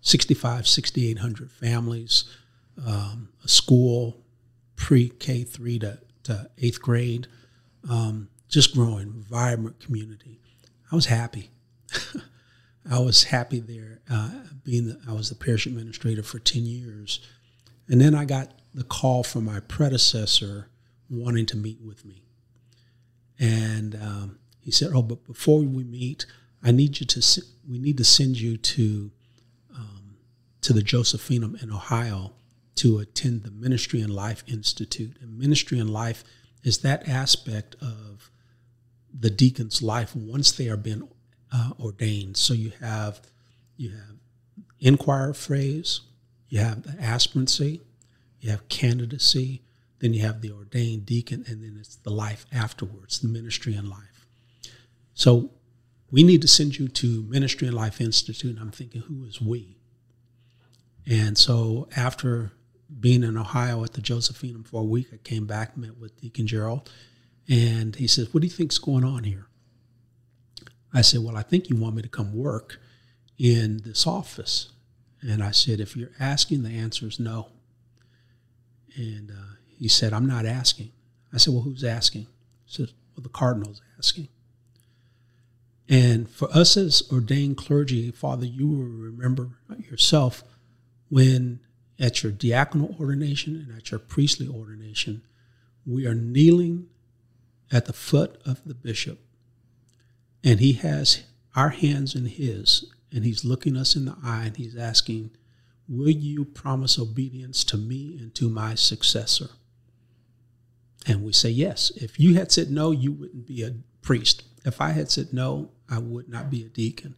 65, 0.00 0.68
6,800 0.68 1.50
families, 1.50 2.24
um, 2.86 3.30
a 3.42 3.48
school, 3.48 4.22
pre 4.76 5.08
K 5.08 5.44
3 5.44 5.78
to, 5.78 5.98
to 6.24 6.50
eighth 6.58 6.82
grade, 6.82 7.26
um, 7.88 8.28
just 8.48 8.74
growing, 8.74 9.24
vibrant 9.28 9.80
community. 9.80 10.40
I 10.92 10.94
was 10.94 11.06
happy. 11.06 11.50
I 12.90 12.98
was 12.98 13.24
happy 13.24 13.60
there, 13.60 14.00
uh, 14.10 14.30
being 14.62 14.88
the, 14.88 15.00
I 15.08 15.12
was 15.12 15.30
the 15.30 15.34
parish 15.34 15.66
administrator 15.66 16.22
for 16.22 16.38
10 16.38 16.66
years. 16.66 17.20
And 17.88 18.00
then 18.00 18.14
I 18.14 18.24
got 18.24 18.52
the 18.74 18.84
call 18.84 19.22
from 19.22 19.44
my 19.44 19.60
predecessor 19.60 20.68
wanting 21.08 21.46
to 21.46 21.56
meet 21.56 21.80
with 21.80 22.04
me. 22.04 22.22
And 23.38 23.94
um, 23.96 24.38
he 24.60 24.70
said, 24.70 24.90
"Oh, 24.94 25.02
but 25.02 25.24
before 25.24 25.58
we 25.58 25.84
meet, 25.84 26.26
I 26.62 26.70
need 26.70 27.00
you 27.00 27.06
to. 27.06 27.42
We 27.68 27.78
need 27.78 27.98
to 27.98 28.04
send 28.04 28.40
you 28.40 28.56
to 28.56 29.10
um, 29.74 30.16
to 30.62 30.72
the 30.72 30.82
Josephinum 30.82 31.60
in 31.62 31.72
Ohio 31.72 32.32
to 32.76 32.98
attend 32.98 33.42
the 33.42 33.50
Ministry 33.50 34.00
and 34.00 34.14
Life 34.14 34.44
Institute. 34.46 35.16
And 35.20 35.38
Ministry 35.38 35.78
and 35.78 35.90
Life 35.90 36.24
is 36.62 36.78
that 36.78 37.08
aspect 37.08 37.76
of 37.80 38.30
the 39.12 39.30
deacon's 39.30 39.82
life 39.82 40.16
once 40.16 40.50
they 40.50 40.68
are 40.68 40.76
being 40.76 41.08
uh, 41.54 41.70
ordained. 41.80 42.36
So 42.36 42.52
you 42.52 42.72
have 42.80 43.20
you 43.76 43.90
have 43.90 44.16
inquiry 44.80 45.34
phase, 45.34 46.00
you 46.48 46.60
have 46.60 46.82
the 46.82 47.00
aspirancy, 47.02 47.82
you 48.40 48.50
have 48.50 48.68
candidacy, 48.68 49.62
then 50.00 50.12
you 50.12 50.22
have 50.22 50.40
the 50.40 50.50
ordained 50.52 51.06
deacon, 51.06 51.44
and 51.46 51.62
then 51.62 51.76
it's 51.78 51.96
the 51.96 52.10
life 52.10 52.44
afterwards, 52.52 53.20
the 53.20 53.28
ministry 53.28 53.74
and 53.74 53.88
life. 53.88 54.26
So 55.14 55.50
we 56.10 56.22
need 56.22 56.42
to 56.42 56.48
send 56.48 56.78
you 56.78 56.88
to 56.88 57.22
Ministry 57.22 57.68
and 57.68 57.76
Life 57.76 58.00
Institute. 58.00 58.50
And 58.50 58.60
I'm 58.60 58.70
thinking, 58.70 59.02
who 59.02 59.24
is 59.24 59.40
we? 59.40 59.78
And 61.06 61.38
so 61.38 61.88
after 61.96 62.52
being 63.00 63.22
in 63.22 63.36
Ohio 63.36 63.82
at 63.84 63.92
the 63.94 64.00
Josephinum 64.00 64.66
for 64.66 64.80
a 64.80 64.84
week, 64.84 65.08
I 65.12 65.16
came 65.18 65.46
back, 65.46 65.76
met 65.76 65.98
with 65.98 66.20
Deacon 66.20 66.46
Gerald, 66.46 66.90
and 67.48 67.94
he 67.96 68.06
says, 68.06 68.32
What 68.32 68.40
do 68.40 68.46
you 68.46 68.52
think's 68.52 68.78
going 68.78 69.04
on 69.04 69.24
here? 69.24 69.46
I 70.94 71.02
said, 71.02 71.20
Well, 71.20 71.36
I 71.36 71.42
think 71.42 71.68
you 71.68 71.76
want 71.76 71.96
me 71.96 72.02
to 72.02 72.08
come 72.08 72.32
work 72.34 72.80
in 73.36 73.82
this 73.84 74.06
office. 74.06 74.70
And 75.20 75.42
I 75.42 75.50
said, 75.50 75.80
If 75.80 75.96
you're 75.96 76.12
asking, 76.20 76.62
the 76.62 76.70
answer 76.70 77.06
is 77.06 77.18
no. 77.18 77.48
And 78.96 79.30
uh, 79.30 79.56
he 79.78 79.88
said, 79.88 80.12
I'm 80.12 80.26
not 80.26 80.46
asking. 80.46 80.92
I 81.32 81.38
said, 81.38 81.52
Well, 81.52 81.64
who's 81.64 81.84
asking? 81.84 82.22
He 82.22 82.72
said, 82.72 82.92
Well, 83.16 83.22
the 83.22 83.28
cardinal's 83.28 83.82
asking. 83.98 84.28
And 85.88 86.30
for 86.30 86.48
us 86.50 86.76
as 86.76 87.02
ordained 87.12 87.58
clergy, 87.58 88.10
Father, 88.10 88.46
you 88.46 88.68
will 88.68 88.86
remember 88.86 89.50
yourself 89.90 90.42
when 91.10 91.60
at 91.98 92.22
your 92.22 92.32
diaconal 92.32 92.98
ordination 92.98 93.56
and 93.56 93.76
at 93.76 93.90
your 93.90 94.00
priestly 94.00 94.48
ordination, 94.48 95.22
we 95.86 96.06
are 96.06 96.14
kneeling 96.14 96.86
at 97.70 97.86
the 97.86 97.92
foot 97.92 98.40
of 98.46 98.64
the 98.64 98.74
bishop, 98.74 99.20
and 100.44 100.60
he 100.60 100.74
has 100.74 101.24
our 101.56 101.70
hands 101.70 102.14
in 102.14 102.26
his, 102.26 102.92
and 103.10 103.24
he's 103.24 103.44
looking 103.44 103.76
us 103.76 103.96
in 103.96 104.04
the 104.04 104.16
eye 104.22 104.44
and 104.46 104.56
he's 104.56 104.76
asking, 104.76 105.30
Will 105.88 106.10
you 106.10 106.44
promise 106.44 106.98
obedience 106.98 107.64
to 107.64 107.76
me 107.76 108.16
and 108.18 108.34
to 108.34 108.48
my 108.48 108.74
successor? 108.74 109.50
And 111.06 111.22
we 111.22 111.32
say 111.32 111.50
yes. 111.50 111.92
If 111.96 112.18
you 112.18 112.34
had 112.34 112.50
said 112.50 112.70
no, 112.70 112.90
you 112.90 113.12
wouldn't 113.12 113.46
be 113.46 113.62
a 113.62 113.74
priest. 114.00 114.44
If 114.64 114.80
I 114.80 114.90
had 114.90 115.10
said 115.10 115.32
no, 115.32 115.70
I 115.90 115.98
would 115.98 116.28
not 116.28 116.50
be 116.50 116.64
a 116.64 116.68
deacon. 116.68 117.16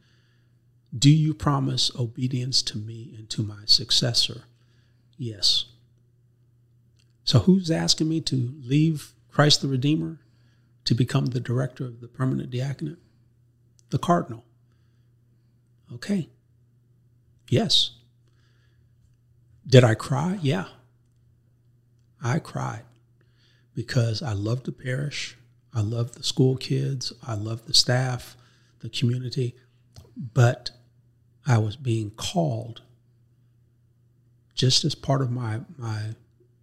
Do 0.97 1.11
you 1.11 1.33
promise 1.35 1.91
obedience 1.97 2.63
to 2.63 2.79
me 2.79 3.15
and 3.17 3.31
to 3.31 3.43
my 3.43 3.63
successor? 3.67 4.43
Yes. 5.17 5.67
So 7.25 7.41
who's 7.41 7.71
asking 7.71 8.09
me 8.09 8.21
to 8.23 8.55
leave 8.63 9.13
Christ 9.31 9.63
the 9.63 9.69
Redeemer 9.69 10.19
to 10.85 10.95
become 10.95 11.27
the 11.27 11.41
director 11.41 11.85
of 11.85 12.01
the 12.01 12.09
permanent 12.09 12.51
diaconate? 12.51 12.99
The 13.91 13.99
cardinal. 13.99 14.45
Okay. 15.95 16.29
Yes. 17.49 17.93
Did 19.67 19.85
I 19.85 19.95
cry? 19.95 20.39
Yeah. 20.43 20.67
I 22.23 22.39
cried 22.39 22.83
because 23.75 24.23
I 24.23 24.33
love 24.33 24.65
the 24.65 24.73
parish. 24.73 25.37
I 25.73 25.81
love 25.81 26.13
the 26.13 26.23
school 26.23 26.57
kids. 26.57 27.13
I 27.27 27.35
love 27.35 27.67
the 27.67 27.75
staff, 27.75 28.37
the 28.81 28.89
community. 28.89 29.55
But 30.17 30.71
I 31.47 31.59
was 31.59 31.77
being 31.77 32.11
called 32.11 32.83
just 34.55 34.85
as 34.85 34.95
part 34.95 35.21
of 35.21 35.31
my, 35.31 35.61
my 35.77 36.15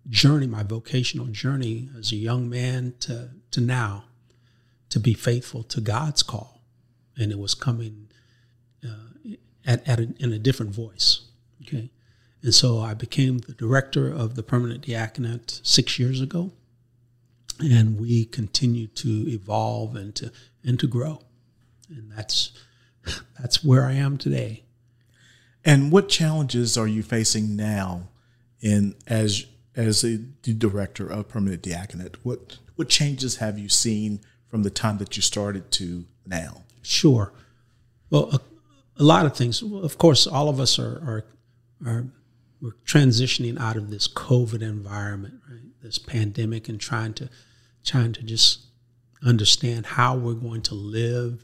journey, 0.10 0.48
my 0.48 0.64
vocational 0.64 1.28
journey 1.28 1.90
as 1.98 2.12
a 2.12 2.16
young 2.16 2.50
man 2.50 2.96
to, 3.02 3.30
to 3.52 3.62
now, 3.62 4.06
to 4.90 5.00
be 5.00 5.14
faithful 5.14 5.64
to 5.64 5.80
God's 5.80 6.24
call. 6.24 6.53
And 7.18 7.32
it 7.32 7.40
was 7.40 7.54
coming 7.54 8.10
uh, 8.84 9.36
at, 9.66 9.88
at 9.88 10.00
in 10.00 10.34
a 10.34 10.40
different 10.40 10.74
voice. 10.74 11.22
Okay. 11.62 11.92
And 12.42 12.54
so 12.54 12.80
I 12.80 12.94
became 12.94 13.40
the 13.40 13.54
director 13.54 14.12
of 14.12 14.36
the 14.36 14.44
permanent 14.44 14.86
diaconate 14.86 15.62
six 15.64 15.98
years 15.98 16.20
ago 16.20 16.52
and 17.60 18.00
we 18.00 18.26
continue 18.26 18.88
to 18.88 19.26
evolve 19.28 19.96
and 19.96 20.16
to 20.16 20.32
and 20.64 20.80
to 20.80 20.88
grow 20.88 21.22
and 21.90 22.12
that's 22.12 22.52
that's 23.40 23.64
where 23.64 23.86
i 23.86 23.94
am 23.94 24.18
today 24.18 24.64
and 25.66 25.92
what 25.92 26.10
challenges 26.10 26.78
are 26.78 26.88
you 26.88 27.04
facing 27.04 27.56
now 27.56 28.10
in 28.62 28.96
as 29.08 29.46
as 29.76 30.04
a 30.04 30.18
director 30.18 31.08
of 31.08 31.28
permanent 31.28 31.62
diaconate 31.62 32.16
what 32.26 32.58
what 32.76 32.90
changes 32.90 33.38
have 33.38 33.60
you 33.60 33.70
seen 33.70 34.20
from 34.48 34.64
the 34.64 34.70
time 34.70 34.98
that 34.98 35.16
you 35.16 35.22
started 35.22 35.72
to 35.72 36.06
now 36.26 36.63
sure. 36.84 37.34
Well 38.10 38.30
a, 38.32 38.40
a 39.02 39.04
lot 39.04 39.26
of 39.26 39.36
things. 39.36 39.64
Of 39.64 39.98
course 39.98 40.28
all 40.28 40.50
of 40.50 40.60
us 40.60 40.78
are 40.78 40.84
are, 40.84 41.26
are 41.86 42.06
we're 42.62 42.76
transitioning 42.86 43.60
out 43.60 43.76
of 43.76 43.90
this 43.90 44.08
covid 44.08 44.62
environment 44.62 45.42
right? 45.50 45.62
This 45.82 45.98
pandemic 45.98 46.70
and 46.70 46.80
trying 46.80 47.14
to 47.16 47.30
trying 47.84 48.14
to 48.14 48.24
just 48.24 48.68
understand 49.26 49.86
how 49.86 50.16
we're 50.16 50.34
going 50.34 50.62
to 50.62 50.76
live 50.76 51.44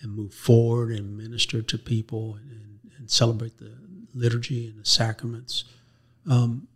and 0.00 0.14
move 0.14 0.34
forward 0.34 0.92
and 0.92 1.16
minister 1.16 1.62
to 1.62 1.78
people 1.78 2.36
and, 2.36 2.78
and 2.98 3.10
celebrate 3.10 3.58
the 3.58 3.72
liturgy 4.14 4.66
and 4.66 4.80
the 4.80 4.84
sacraments. 4.84 5.64
Um, 6.28 6.68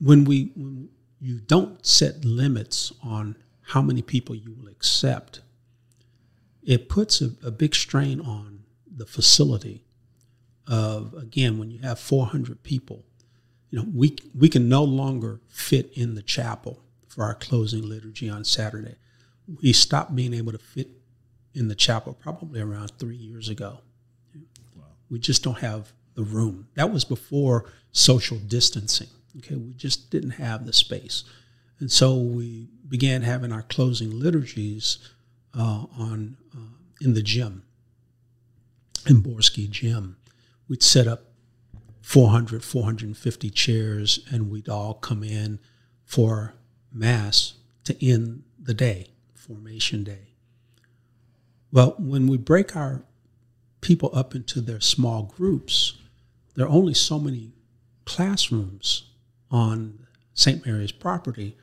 when 0.00 0.24
we 0.24 0.52
when 0.56 0.88
you 1.20 1.40
don't 1.40 1.84
set 1.86 2.24
limits 2.24 2.92
on 3.02 3.36
how 3.62 3.82
many 3.82 4.02
people 4.02 4.34
you 4.34 4.52
will 4.52 4.68
accept, 4.68 5.40
it 6.66 6.90
puts 6.90 7.22
a, 7.22 7.30
a 7.42 7.50
big 7.50 7.74
strain 7.74 8.20
on 8.20 8.64
the 8.86 9.06
facility 9.06 9.84
of 10.66 11.14
again 11.14 11.58
when 11.58 11.70
you 11.70 11.78
have 11.78 11.98
400 11.98 12.62
people 12.62 13.04
you 13.70 13.78
know 13.78 13.86
we 13.94 14.16
we 14.34 14.48
can 14.48 14.68
no 14.68 14.84
longer 14.84 15.40
fit 15.48 15.90
in 15.94 16.14
the 16.14 16.22
chapel 16.22 16.82
for 17.16 17.24
our 17.24 17.34
closing 17.34 17.82
liturgy 17.82 18.28
on 18.28 18.44
Saturday. 18.44 18.94
We 19.62 19.72
stopped 19.72 20.14
being 20.14 20.34
able 20.34 20.52
to 20.52 20.58
fit 20.58 20.90
in 21.54 21.68
the 21.68 21.74
chapel 21.74 22.12
probably 22.12 22.60
around 22.60 22.92
three 22.98 23.16
years 23.16 23.48
ago. 23.48 23.80
Wow. 24.76 24.84
We 25.08 25.18
just 25.18 25.42
don't 25.42 25.58
have 25.58 25.92
the 26.14 26.24
room. 26.24 26.68
That 26.74 26.92
was 26.92 27.04
before 27.04 27.72
social 27.90 28.36
distancing. 28.36 29.08
Okay, 29.38 29.54
we 29.54 29.72
just 29.72 30.10
didn't 30.10 30.32
have 30.32 30.66
the 30.66 30.72
space, 30.72 31.24
and 31.80 31.90
so 31.90 32.16
we 32.16 32.68
began 32.88 33.22
having 33.22 33.52
our 33.52 33.62
closing 33.62 34.10
liturgies 34.10 34.98
uh, 35.56 35.86
on 35.98 36.36
uh, 36.54 36.76
in 37.00 37.14
the 37.14 37.22
gym, 37.22 37.62
in 39.06 39.22
Borsky 39.22 39.68
Gym. 39.70 40.16
We'd 40.68 40.82
set 40.82 41.06
up 41.06 41.24
400, 42.02 42.64
450 42.64 43.50
chairs, 43.50 44.20
and 44.30 44.50
we'd 44.50 44.68
all 44.68 44.94
come 44.94 45.22
in 45.22 45.58
for 46.04 46.54
Mass 46.92 47.54
to 47.84 48.06
end 48.06 48.44
the 48.60 48.74
day, 48.74 49.08
Formation 49.34 50.04
Day. 50.04 50.28
Well, 51.72 51.94
when 51.98 52.26
we 52.26 52.36
break 52.36 52.74
our 52.76 53.02
people 53.80 54.10
up 54.12 54.34
into 54.34 54.60
their 54.60 54.80
small 54.80 55.24
groups, 55.24 55.98
there 56.54 56.66
are 56.66 56.70
only 56.70 56.94
so 56.94 57.18
many 57.18 57.52
classrooms 58.04 59.10
on 59.50 60.06
St. 60.32 60.64
Mary's 60.64 60.92
property 60.92 61.56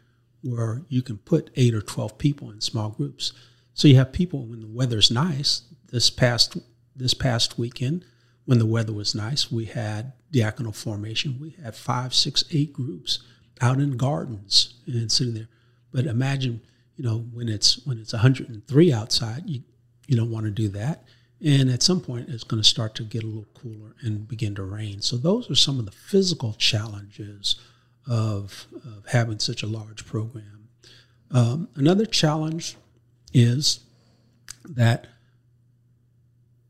where 0.43 0.83
you 0.89 1.01
can 1.01 1.17
put 1.17 1.49
eight 1.55 1.73
or 1.73 1.81
12 1.81 2.17
people 2.17 2.51
in 2.51 2.61
small 2.61 2.89
groups. 2.89 3.33
So 3.73 3.87
you 3.87 3.95
have 3.95 4.11
people 4.11 4.45
when 4.45 4.61
the 4.61 4.67
weather's 4.67 5.11
nice. 5.11 5.63
This 5.91 6.09
past 6.09 6.57
this 6.95 7.13
past 7.13 7.57
weekend, 7.57 8.05
when 8.45 8.59
the 8.59 8.65
weather 8.65 8.93
was 8.93 9.15
nice, 9.15 9.51
we 9.51 9.65
had 9.65 10.13
diaconal 10.31 10.75
formation. 10.75 11.37
We 11.39 11.55
had 11.63 11.75
five, 11.75 12.13
six, 12.13 12.43
eight 12.51 12.73
groups 12.73 13.19
out 13.61 13.79
in 13.79 13.97
gardens 13.97 14.75
and 14.85 15.11
sitting 15.11 15.33
there. 15.33 15.49
But 15.91 16.05
imagine, 16.05 16.61
you 16.95 17.03
know, 17.03 17.19
when 17.31 17.49
it's 17.49 17.85
when 17.85 17.99
it's 17.99 18.13
103 18.13 18.93
outside, 18.93 19.43
you 19.45 19.61
you 20.07 20.17
don't 20.17 20.31
want 20.31 20.45
to 20.45 20.51
do 20.51 20.69
that. 20.69 21.05
And 21.43 21.69
at 21.69 21.83
some 21.83 21.99
point, 21.99 22.29
it's 22.29 22.43
going 22.43 22.61
to 22.61 22.67
start 22.67 22.95
to 22.95 23.03
get 23.03 23.23
a 23.23 23.27
little 23.27 23.47
cooler 23.53 23.95
and 24.01 24.27
begin 24.27 24.55
to 24.55 24.63
rain. 24.63 25.01
So 25.01 25.17
those 25.17 25.51
are 25.51 25.55
some 25.55 25.77
of 25.77 25.85
the 25.85 25.91
physical 25.91 26.53
challenges 26.53 27.57
of, 28.07 28.65
of 28.75 29.05
having 29.07 29.39
such 29.39 29.61
a 29.61 29.67
large 29.67 30.05
program. 30.05 30.69
Um, 31.31 31.67
another 31.75 32.05
challenge 32.05 32.77
is 33.33 33.79
that 34.63 35.07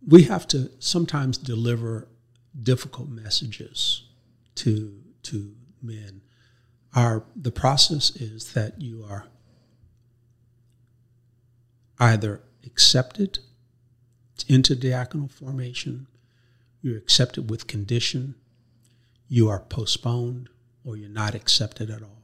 we 0.06 0.24
have 0.24 0.48
to 0.48 0.72
sometimes 0.80 1.38
deliver 1.38 2.08
difficult 2.62 3.10
messages 3.10 4.04
to 4.56 5.00
to 5.24 5.56
men. 5.82 6.22
Our 6.96 7.24
the 7.36 7.52
process 7.52 8.16
is 8.16 8.54
that 8.54 8.82
you 8.82 9.06
are 9.10 9.26
either 12.00 12.42
accepted 12.66 13.40
into 14.48 14.76
diaconal 14.76 15.32
formation, 15.32 16.08
you're 16.82 16.98
accepted 16.98 17.50
with 17.50 17.68
condition, 17.68 18.36
you 19.28 19.50
are 19.50 19.60
postponed, 19.60 20.50
or 20.84 20.98
you're 20.98 21.10
not 21.10 21.34
accepted 21.34 21.90
at 21.90 22.02
all. 22.02 22.24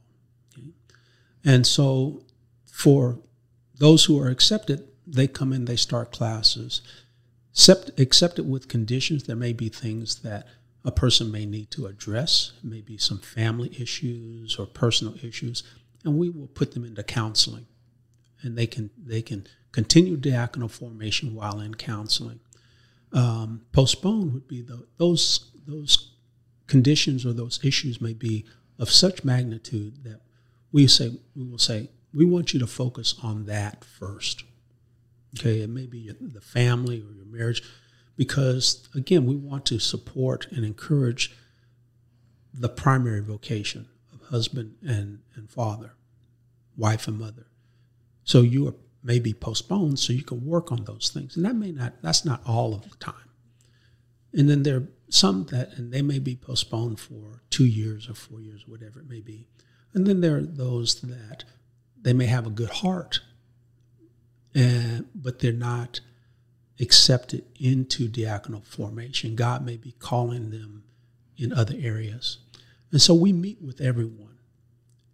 Okay? 0.57 0.67
And 1.45 1.65
so 1.65 2.23
for 2.65 3.19
those 3.79 4.05
who 4.05 4.21
are 4.21 4.29
accepted, 4.29 4.87
they 5.07 5.27
come 5.27 5.51
in, 5.51 5.65
they 5.65 5.75
start 5.75 6.11
classes. 6.11 6.81
Accept, 7.53 7.99
accept 7.99 8.37
it 8.37 8.45
with 8.45 8.67
conditions. 8.67 9.23
There 9.23 9.35
may 9.35 9.53
be 9.53 9.69
things 9.69 10.21
that 10.21 10.45
a 10.85 10.91
person 10.91 11.31
may 11.31 11.45
need 11.45 11.71
to 11.71 11.87
address, 11.87 12.53
maybe 12.63 12.97
some 12.97 13.19
family 13.19 13.75
issues 13.79 14.57
or 14.57 14.65
personal 14.65 15.15
issues, 15.23 15.63
and 16.05 16.17
we 16.17 16.29
will 16.29 16.47
put 16.47 16.73
them 16.73 16.85
into 16.85 17.03
counseling. 17.03 17.65
And 18.41 18.57
they 18.57 18.67
can 18.67 18.89
they 18.97 19.21
can 19.21 19.47
continue 19.71 20.15
diaconal 20.15 20.71
formation 20.71 21.35
while 21.35 21.59
in 21.59 21.75
counseling. 21.75 22.39
Um, 23.11 23.65
postpone 23.73 24.33
would 24.33 24.47
be 24.47 24.61
the, 24.61 24.87
those 24.97 25.51
those 25.67 26.11
conditions 26.67 27.25
or 27.25 27.33
those 27.33 27.59
issues 27.63 27.99
may 27.99 28.13
be 28.13 28.45
of 28.77 28.89
such 28.89 29.25
magnitude 29.25 30.03
that 30.03 30.21
we 30.71 30.87
say 30.87 31.19
we 31.35 31.43
will 31.43 31.57
say 31.57 31.89
we 32.13 32.25
want 32.25 32.53
you 32.53 32.59
to 32.59 32.67
focus 32.67 33.15
on 33.21 33.45
that 33.45 33.83
first. 33.83 34.43
Okay, 35.37 35.61
it 35.61 35.69
may 35.69 35.85
be 35.85 36.11
the 36.19 36.41
family 36.41 37.01
or 37.01 37.13
your 37.13 37.25
marriage, 37.25 37.61
because 38.15 38.87
again, 38.95 39.25
we 39.25 39.35
want 39.35 39.65
to 39.67 39.79
support 39.79 40.47
and 40.51 40.65
encourage 40.65 41.35
the 42.53 42.69
primary 42.69 43.21
vocation 43.21 43.87
of 44.11 44.27
husband 44.29 44.75
and, 44.81 45.19
and 45.35 45.49
father, 45.49 45.93
wife 46.75 47.07
and 47.07 47.19
mother. 47.19 47.45
So 48.23 48.41
you 48.41 48.67
are 48.67 48.75
maybe 49.03 49.33
postponed 49.33 49.99
so 49.99 50.13
you 50.13 50.23
can 50.23 50.45
work 50.45 50.71
on 50.71 50.83
those 50.83 51.09
things. 51.13 51.35
And 51.35 51.45
that 51.45 51.55
may 51.55 51.71
not, 51.71 52.01
that's 52.01 52.25
not 52.25 52.41
all 52.45 52.73
of 52.73 52.89
the 52.89 52.95
time. 52.97 53.29
And 54.33 54.49
then 54.49 54.63
there 54.63 54.77
are 54.77 54.87
some 55.09 55.45
that, 55.45 55.73
and 55.77 55.91
they 55.91 56.01
may 56.01 56.19
be 56.19 56.35
postponed 56.35 56.99
for 56.99 57.41
two 57.49 57.65
years 57.65 58.09
or 58.09 58.13
four 58.13 58.41
years, 58.41 58.67
whatever 58.67 58.99
it 58.99 59.09
may 59.09 59.21
be. 59.21 59.47
And 59.93 60.05
then 60.05 60.21
there 60.21 60.37
are 60.37 60.41
those 60.41 61.01
that 61.01 61.45
they 62.01 62.13
may 62.13 62.25
have 62.25 62.47
a 62.47 62.51
good 62.51 62.69
heart 62.69 63.19
and, 64.53 65.07
but 65.13 65.39
they're 65.39 65.51
not 65.51 65.99
accepted 66.79 67.45
into 67.59 68.07
diaconal 68.07 68.65
formation. 68.65 69.35
God 69.35 69.65
may 69.65 69.77
be 69.77 69.91
calling 69.93 70.49
them 70.49 70.83
in 71.37 71.53
other 71.53 71.75
areas. 71.77 72.37
And 72.91 73.01
so 73.01 73.13
we 73.13 73.33
meet 73.33 73.61
with 73.61 73.81
everyone. 73.81 74.37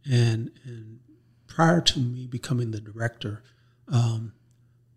And, 0.09 0.51
and 0.63 0.99
prior 1.47 1.81
to 1.81 1.99
me 1.99 2.27
becoming 2.27 2.71
the 2.71 2.79
director, 2.79 3.43
um, 3.87 4.33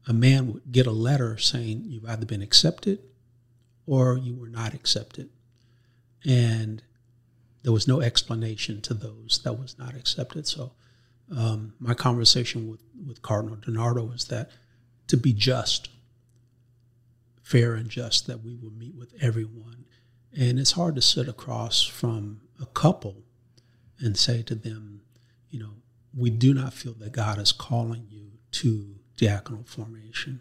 a 0.06 0.12
man 0.12 0.52
would 0.52 0.70
get 0.70 0.86
a 0.86 0.92
letter 0.92 1.38
saying 1.38 1.84
you've 1.86 2.08
either 2.08 2.26
been 2.26 2.42
accepted 2.42 3.00
or 3.86 4.18
you 4.18 4.34
were 4.34 4.48
not 4.48 4.74
accepted. 4.74 5.30
And 6.26 6.82
there 7.62 7.72
was 7.72 7.88
no 7.88 8.00
explanation 8.00 8.80
to 8.82 8.94
those 8.94 9.40
that 9.44 9.58
was 9.58 9.78
not 9.78 9.94
accepted. 9.94 10.46
So 10.46 10.72
um, 11.36 11.74
my 11.78 11.94
conversation 11.94 12.70
with, 12.70 12.80
with 13.06 13.22
Cardinal 13.22 13.56
DiNardo 13.56 14.10
was 14.10 14.26
that 14.26 14.50
to 15.08 15.16
be 15.16 15.32
just, 15.32 15.88
fair 17.42 17.74
and 17.74 17.88
just, 17.88 18.26
that 18.26 18.42
we 18.42 18.54
will 18.54 18.70
meet 18.70 18.94
with 18.94 19.14
everyone. 19.20 19.84
And 20.38 20.58
it's 20.58 20.72
hard 20.72 20.94
to 20.96 21.02
sit 21.02 21.28
across 21.28 21.82
from 21.82 22.42
a 22.60 22.66
couple 22.66 23.16
and 23.98 24.16
say 24.16 24.42
to 24.42 24.54
them, 24.54 25.02
you 25.50 25.58
know, 25.58 25.70
we 26.16 26.30
do 26.30 26.54
not 26.54 26.72
feel 26.72 26.94
that 26.94 27.12
God 27.12 27.38
is 27.38 27.52
calling 27.52 28.06
you 28.10 28.32
to 28.50 28.96
diaconal 29.16 29.66
formation. 29.66 30.40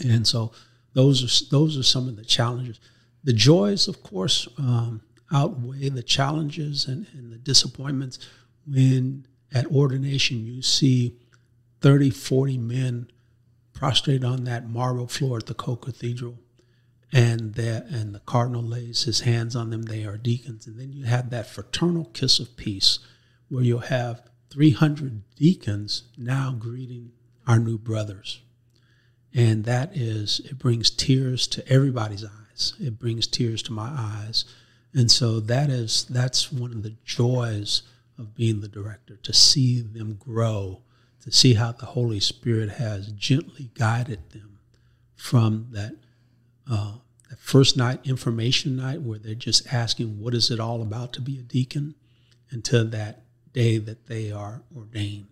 And 0.00 0.26
so 0.26 0.52
those 0.94 1.22
are 1.22 1.50
those 1.50 1.76
are 1.76 1.82
some 1.82 2.08
of 2.08 2.16
the 2.16 2.24
challenges. 2.24 2.80
The 3.22 3.32
joys, 3.32 3.88
of 3.88 4.02
course, 4.02 4.48
um, 4.58 5.02
outweigh 5.32 5.88
the 5.88 6.02
challenges 6.02 6.86
and, 6.86 7.06
and 7.12 7.32
the 7.32 7.38
disappointments 7.38 8.18
when 8.66 9.26
at 9.54 9.66
ordination 9.66 10.44
you 10.44 10.60
see 10.60 11.16
30, 11.80 12.10
40 12.10 12.58
men 12.58 13.10
prostrate 13.72 14.24
on 14.24 14.44
that 14.44 14.68
marble 14.68 15.06
floor 15.06 15.38
at 15.38 15.46
the 15.46 15.54
co-cathedral 15.54 16.38
and 17.12 17.54
that 17.54 17.86
and 17.86 18.12
the 18.12 18.20
cardinal 18.20 18.62
lays 18.62 19.04
his 19.04 19.20
hands 19.20 19.54
on 19.54 19.70
them. 19.70 19.82
They 19.82 20.04
are 20.04 20.16
deacons. 20.16 20.66
And 20.66 20.78
then 20.78 20.92
you 20.92 21.04
have 21.04 21.30
that 21.30 21.46
fraternal 21.46 22.06
kiss 22.06 22.40
of 22.40 22.56
peace 22.56 22.98
where 23.48 23.62
you'll 23.62 23.78
have 23.80 24.22
300 24.50 25.22
deacons 25.36 26.04
now 26.18 26.56
greeting 26.58 27.12
our 27.46 27.60
new 27.60 27.78
brothers. 27.78 28.42
And 29.32 29.64
that 29.64 29.96
is 29.96 30.40
it 30.40 30.58
brings 30.58 30.90
tears 30.90 31.46
to 31.48 31.68
everybody's 31.68 32.24
eyes. 32.24 32.74
It 32.80 32.98
brings 32.98 33.28
tears 33.28 33.62
to 33.64 33.72
my 33.72 33.90
eyes. 33.90 34.44
And 34.92 35.10
so 35.10 35.38
that 35.40 35.70
is 35.70 36.04
that's 36.04 36.52
one 36.52 36.72
of 36.72 36.82
the 36.82 36.96
joys 37.04 37.82
of 38.18 38.34
being 38.34 38.60
the 38.60 38.68
director, 38.68 39.16
to 39.16 39.32
see 39.32 39.80
them 39.80 40.14
grow, 40.14 40.82
to 41.22 41.32
see 41.32 41.54
how 41.54 41.72
the 41.72 41.86
Holy 41.86 42.20
Spirit 42.20 42.70
has 42.72 43.08
gently 43.12 43.70
guided 43.74 44.30
them 44.30 44.58
from 45.16 45.68
that, 45.72 45.94
uh, 46.70 46.94
that 47.30 47.38
first 47.38 47.76
night, 47.76 48.00
information 48.04 48.76
night, 48.76 49.02
where 49.02 49.18
they're 49.18 49.34
just 49.34 49.72
asking, 49.72 50.20
what 50.20 50.34
is 50.34 50.50
it 50.50 50.60
all 50.60 50.82
about 50.82 51.12
to 51.14 51.20
be 51.20 51.38
a 51.38 51.42
deacon, 51.42 51.94
until 52.50 52.84
that 52.84 53.24
day 53.54 53.78
that 53.78 54.06
they 54.06 54.30
are 54.30 54.62
ordained. 54.76 55.28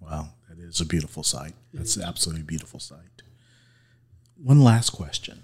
Wow, 0.00 0.30
that 0.48 0.58
is 0.58 0.80
a 0.80 0.86
beautiful 0.86 1.22
sight. 1.22 1.52
That's 1.72 1.96
an 1.96 2.02
absolutely 2.02 2.42
beautiful 2.42 2.80
sight. 2.80 3.22
One 4.42 4.60
last 4.60 4.90
question. 4.90 5.42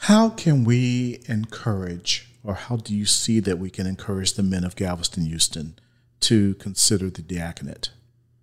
How 0.00 0.28
can 0.28 0.64
we 0.64 1.20
encourage 1.26 2.28
or 2.44 2.54
how 2.54 2.76
do 2.76 2.94
you 2.94 3.06
see 3.06 3.40
that 3.40 3.58
we 3.58 3.70
can 3.70 3.86
encourage 3.86 4.34
the 4.34 4.42
men 4.42 4.64
of 4.64 4.76
Galveston 4.76 5.24
Houston 5.24 5.78
to 6.20 6.54
consider 6.54 7.08
the 7.08 7.22
diaconate, 7.22 7.90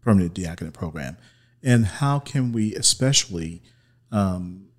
permanent 0.02 0.34
diaconate 0.34 0.74
program? 0.74 1.18
And 1.64 1.86
how 1.86 2.18
can 2.18 2.52
we 2.52 2.74
especially 2.74 3.62
um, 4.12 4.70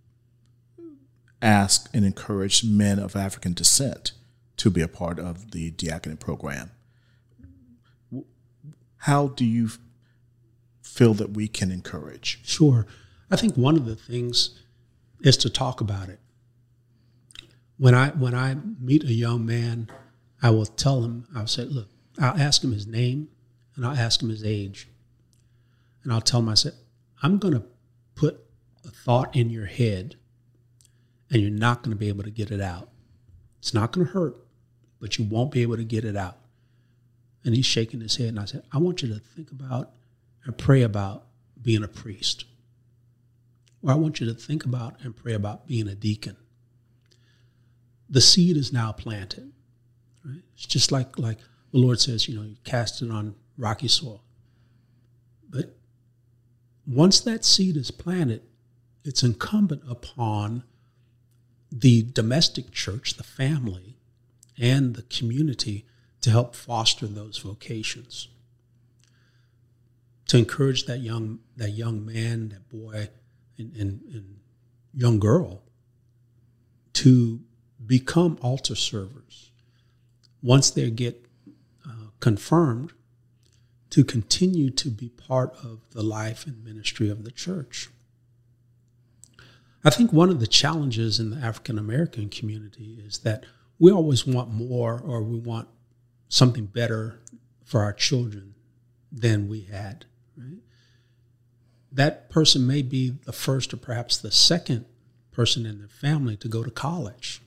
ask 1.41 1.89
and 1.95 2.05
encourage 2.05 2.65
men 2.65 2.99
of 2.99 3.15
African 3.15 3.53
descent 3.53 4.13
to 4.57 4.71
be 4.71 4.83
a 4.83 4.89
part 4.89 5.21
of 5.21 5.53
the 5.53 5.71
diaconate 5.71 6.19
program? 6.19 6.73
How 8.99 9.29
do 9.29 9.45
you 9.45 9.71
feel 10.83 11.15
that 11.15 11.31
we 11.31 11.47
can 11.47 11.71
encourage? 11.71 12.41
Sure. 12.45 12.87
I 13.31 13.37
think 13.37 13.55
one 13.55 13.77
of 13.77 13.87
the 13.87 13.97
things 13.97 14.59
is 15.21 15.37
to 15.39 15.49
talk 15.49 15.81
about 15.81 16.09
it 16.09 16.19
when 17.77 17.95
I 17.95 18.11
when 18.11 18.35
I 18.35 18.57
meet 18.81 19.05
a 19.05 19.13
young 19.13 19.45
man, 19.45 19.89
I 20.43 20.51
will 20.51 20.67
tell 20.67 21.03
him. 21.03 21.27
I'll 21.35 21.47
say, 21.47 21.65
look, 21.65 21.89
I'll 22.19 22.41
ask 22.41 22.63
him 22.63 22.73
his 22.73 22.87
name, 22.87 23.29
and 23.77 23.87
I'll 23.87 23.97
ask 23.97 24.23
him 24.23 24.29
his 24.29 24.45
age, 24.45 24.89
and 26.03 26.13
I'll 26.13 26.21
tell 26.21 26.41
him. 26.41 26.49
I 26.49 26.55
said, 26.55 26.75
I'm 27.23 27.39
going 27.39 27.55
to 27.55 27.65
put 28.15 28.45
a 28.85 28.91
thought 28.91 29.35
in 29.35 29.51
your 29.51 29.67
head, 29.67 30.17
and 31.31 31.41
you're 31.41 31.51
not 31.51 31.83
going 31.83 31.91
to 31.91 31.99
be 31.99 32.09
able 32.09 32.25
to 32.25 32.31
get 32.31 32.51
it 32.51 32.61
out. 32.61 32.89
It's 33.59 33.73
not 33.73 33.93
going 33.93 34.07
to 34.07 34.13
hurt, 34.13 34.37
but 35.01 35.19
you 35.19 35.25
won't 35.25 35.53
be 35.53 35.63
able 35.63 35.77
to 35.77 35.85
get 35.85 36.05
it 36.05 36.17
out. 36.17 36.39
And 37.45 37.55
he's 37.55 37.67
shaking 37.67 38.01
his 38.01 38.17
head, 38.17 38.29
and 38.29 38.41
I 38.41 38.45
said, 38.45 38.65
I 38.73 38.79
want 38.79 39.03
you 39.03 39.09
to 39.09 39.21
think 39.21 39.51
about 39.51 39.91
and 40.45 40.57
pray 40.59 40.83
about 40.83 41.25
being 41.61 41.83
a 41.85 41.89
priest. 41.89 42.45
Or 43.83 43.93
I 43.93 43.95
want 43.95 44.21
you 44.21 44.27
to 44.27 44.35
think 44.35 44.65
about 44.65 45.01
and 45.03 45.17
pray 45.17 45.33
about 45.33 45.67
being 45.67 45.89
a 45.89 45.95
deacon 45.95 46.37
the 48.13 48.21
seed 48.21 48.57
is 48.59 48.73
now 48.73 48.93
planted. 48.93 49.51
Right? 50.25 50.43
It's 50.55 50.67
just 50.67 50.93
like 50.93 51.19
like 51.19 51.39
the 51.73 51.79
Lord 51.79 51.99
says, 51.99 52.29
you 52.29 52.37
know, 52.37 52.43
you 52.43 52.57
cast 52.63 53.03
it 53.03 53.11
on 53.11 53.35
rocky 53.57 53.89
soil. 53.89 54.23
But 55.49 55.75
once 56.87 57.21
that 57.21 57.45
seed 57.45 57.77
is 57.77 57.91
planted, 57.91 58.43
it's 59.05 59.23
incumbent 59.23 59.83
upon 59.89 60.63
the 61.73 62.03
domestic 62.03 62.71
church, 62.71 63.15
the 63.15 63.25
family, 63.25 63.97
and 64.61 64.95
the 64.95 65.03
community 65.03 65.87
to 66.21 66.31
help 66.31 66.55
foster 66.55 67.07
those 67.07 67.39
vocations. 67.39 68.29
To 70.27 70.37
encourage 70.37 70.85
that 70.85 70.99
young 70.99 71.39
that 71.57 71.71
young 71.71 72.05
man, 72.05 72.51
that 72.51 72.69
boy, 72.69 73.09
and, 73.57 73.75
and, 73.75 74.03
and 74.13 74.37
young 74.93 75.19
girl 75.19 75.63
to 76.93 77.41
become 77.87 78.39
altar 78.41 78.75
servers 78.75 79.51
once 80.43 80.71
they 80.71 80.91
get 80.91 81.25
uh, 81.87 82.09
confirmed 82.21 82.93
to 83.91 84.05
continue 84.05 84.71
to 84.71 84.91
be 84.91 85.09
part 85.09 85.55
of 85.63 85.81
the 85.91 86.03
life 86.03 86.47
and 86.47 86.65
ministry 86.65 87.11
of 87.11 87.25
the 87.25 87.31
church. 87.31 87.89
I 89.85 89.91
think 89.91 90.13
one 90.13 90.31
of 90.31 90.41
the 90.41 90.47
challenges 90.47 91.19
in 91.19 91.31
the 91.31 91.37
African 91.37 91.79
American 91.79 92.29
community 92.29 93.03
is 93.05 93.19
that 93.19 93.45
we 93.79 93.91
always 93.91 94.27
want 94.27 94.51
more 94.51 95.01
or 95.05 95.23
we 95.23 95.39
want 95.39 95.69
something 96.29 96.67
better 96.67 97.21
for 97.65 97.83
our 97.83 97.93
children 97.93 98.55
than 99.11 99.49
we 99.49 99.63
had, 99.63 100.07
right? 100.37 100.59
That 101.91 102.31
person 102.31 102.67
may 102.67 102.83
be 102.83 103.11
the 103.11 103.33
first 103.33 103.75
or 103.75 103.77
perhaps 103.77 104.17
the 104.17 104.31
second 104.31 104.87
person 105.33 105.67
in 105.67 105.79
their 105.79 105.89
family 105.89 106.37
to 106.37 106.49
go 106.49 106.63
to 106.63 106.71
college. 106.71 107.43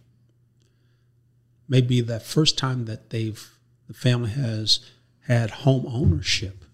Maybe 1.67 2.01
that 2.01 2.23
first 2.23 2.57
time 2.57 2.85
that 2.85 3.09
they've 3.09 3.51
the 3.87 3.93
family 3.93 4.31
has 4.31 4.79
had 5.27 5.51
home 5.51 5.85
ownership, 5.87 6.65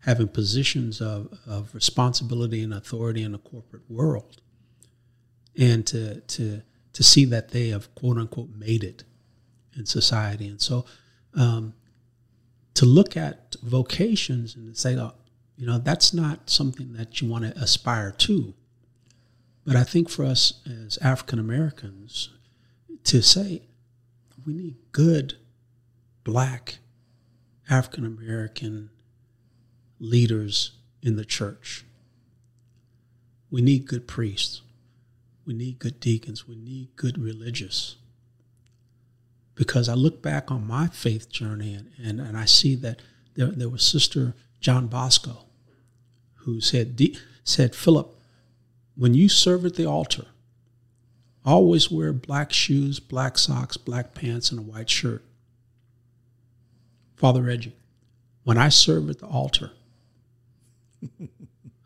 having 0.00 0.28
positions 0.28 1.00
of, 1.00 1.38
of 1.46 1.74
responsibility 1.74 2.62
and 2.62 2.74
authority 2.74 3.22
in 3.22 3.32
the 3.32 3.38
corporate 3.38 3.90
world 3.90 4.42
and 5.56 5.86
to 5.86 6.20
to 6.20 6.62
to 6.92 7.02
see 7.02 7.24
that 7.24 7.50
they 7.50 7.68
have 7.68 7.94
quote 7.94 8.18
unquote 8.18 8.50
made 8.56 8.84
it 8.84 9.04
in 9.76 9.86
society. 9.86 10.46
And 10.46 10.60
so 10.60 10.84
um, 11.34 11.74
to 12.74 12.86
look 12.86 13.16
at 13.16 13.56
vocations 13.62 14.54
and 14.54 14.76
say, 14.76 14.96
oh, 14.96 15.14
you 15.56 15.66
know, 15.66 15.78
that's 15.78 16.14
not 16.14 16.48
something 16.50 16.92
that 16.94 17.20
you 17.20 17.28
want 17.28 17.44
to 17.44 17.60
aspire 17.60 18.12
to. 18.12 18.54
But 19.64 19.76
I 19.76 19.82
think 19.82 20.08
for 20.08 20.24
us 20.24 20.60
as 20.66 20.98
African 20.98 21.38
Americans 21.38 22.30
to 23.04 23.22
say 23.22 23.62
we 24.46 24.52
need 24.52 24.76
good 24.92 25.34
black 26.22 26.78
African 27.68 28.04
American 28.04 28.90
leaders 29.98 30.72
in 31.02 31.16
the 31.16 31.24
church. 31.24 31.84
We 33.50 33.62
need 33.62 33.86
good 33.86 34.06
priests. 34.06 34.62
We 35.46 35.54
need 35.54 35.78
good 35.78 36.00
deacons. 36.00 36.48
We 36.48 36.56
need 36.56 36.96
good 36.96 37.18
religious. 37.18 37.96
Because 39.54 39.88
I 39.88 39.94
look 39.94 40.22
back 40.22 40.50
on 40.50 40.66
my 40.66 40.88
faith 40.88 41.30
journey 41.30 41.74
and, 41.74 41.90
and, 42.02 42.20
and 42.20 42.36
I 42.36 42.44
see 42.44 42.74
that 42.76 43.00
there, 43.34 43.48
there 43.48 43.68
was 43.68 43.86
Sister 43.86 44.34
John 44.60 44.88
Bosco 44.88 45.46
who 46.38 46.60
said, 46.60 47.00
said, 47.44 47.74
Philip, 47.74 48.18
when 48.96 49.14
you 49.14 49.28
serve 49.28 49.64
at 49.64 49.74
the 49.76 49.86
altar, 49.86 50.26
always 51.44 51.90
wear 51.90 52.12
black 52.12 52.52
shoes, 52.52 53.00
black 53.00 53.38
socks, 53.38 53.76
black 53.76 54.14
pants, 54.14 54.50
and 54.50 54.60
a 54.60 54.62
white 54.62 54.90
shirt. 54.90 55.22
Father 57.16 57.42
Reggie, 57.42 57.76
when 58.44 58.58
I 58.58 58.68
serve 58.68 59.08
at 59.10 59.18
the 59.18 59.26
altar, 59.26 59.70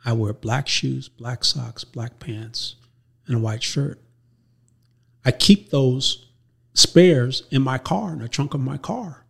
I 0.05 0.13
wear 0.13 0.33
black 0.33 0.69
shoes, 0.69 1.09
black 1.09 1.45
socks, 1.45 1.85
black 1.85 2.19
pants, 2.19 2.77
and 3.27 3.37
a 3.37 3.41
white 3.41 3.63
shirt. 3.63 4.01
I 5.25 5.33
keep 5.33 5.71
those 5.71 6.27
spares 6.73 7.43
in 7.51 7.63
my 7.63 7.79
car, 7.79 8.13
in 8.13 8.21
the 8.21 8.29
trunk 8.29 8.55
of 8.55 8.61
my 8.61 8.79
car, 8.79 9.25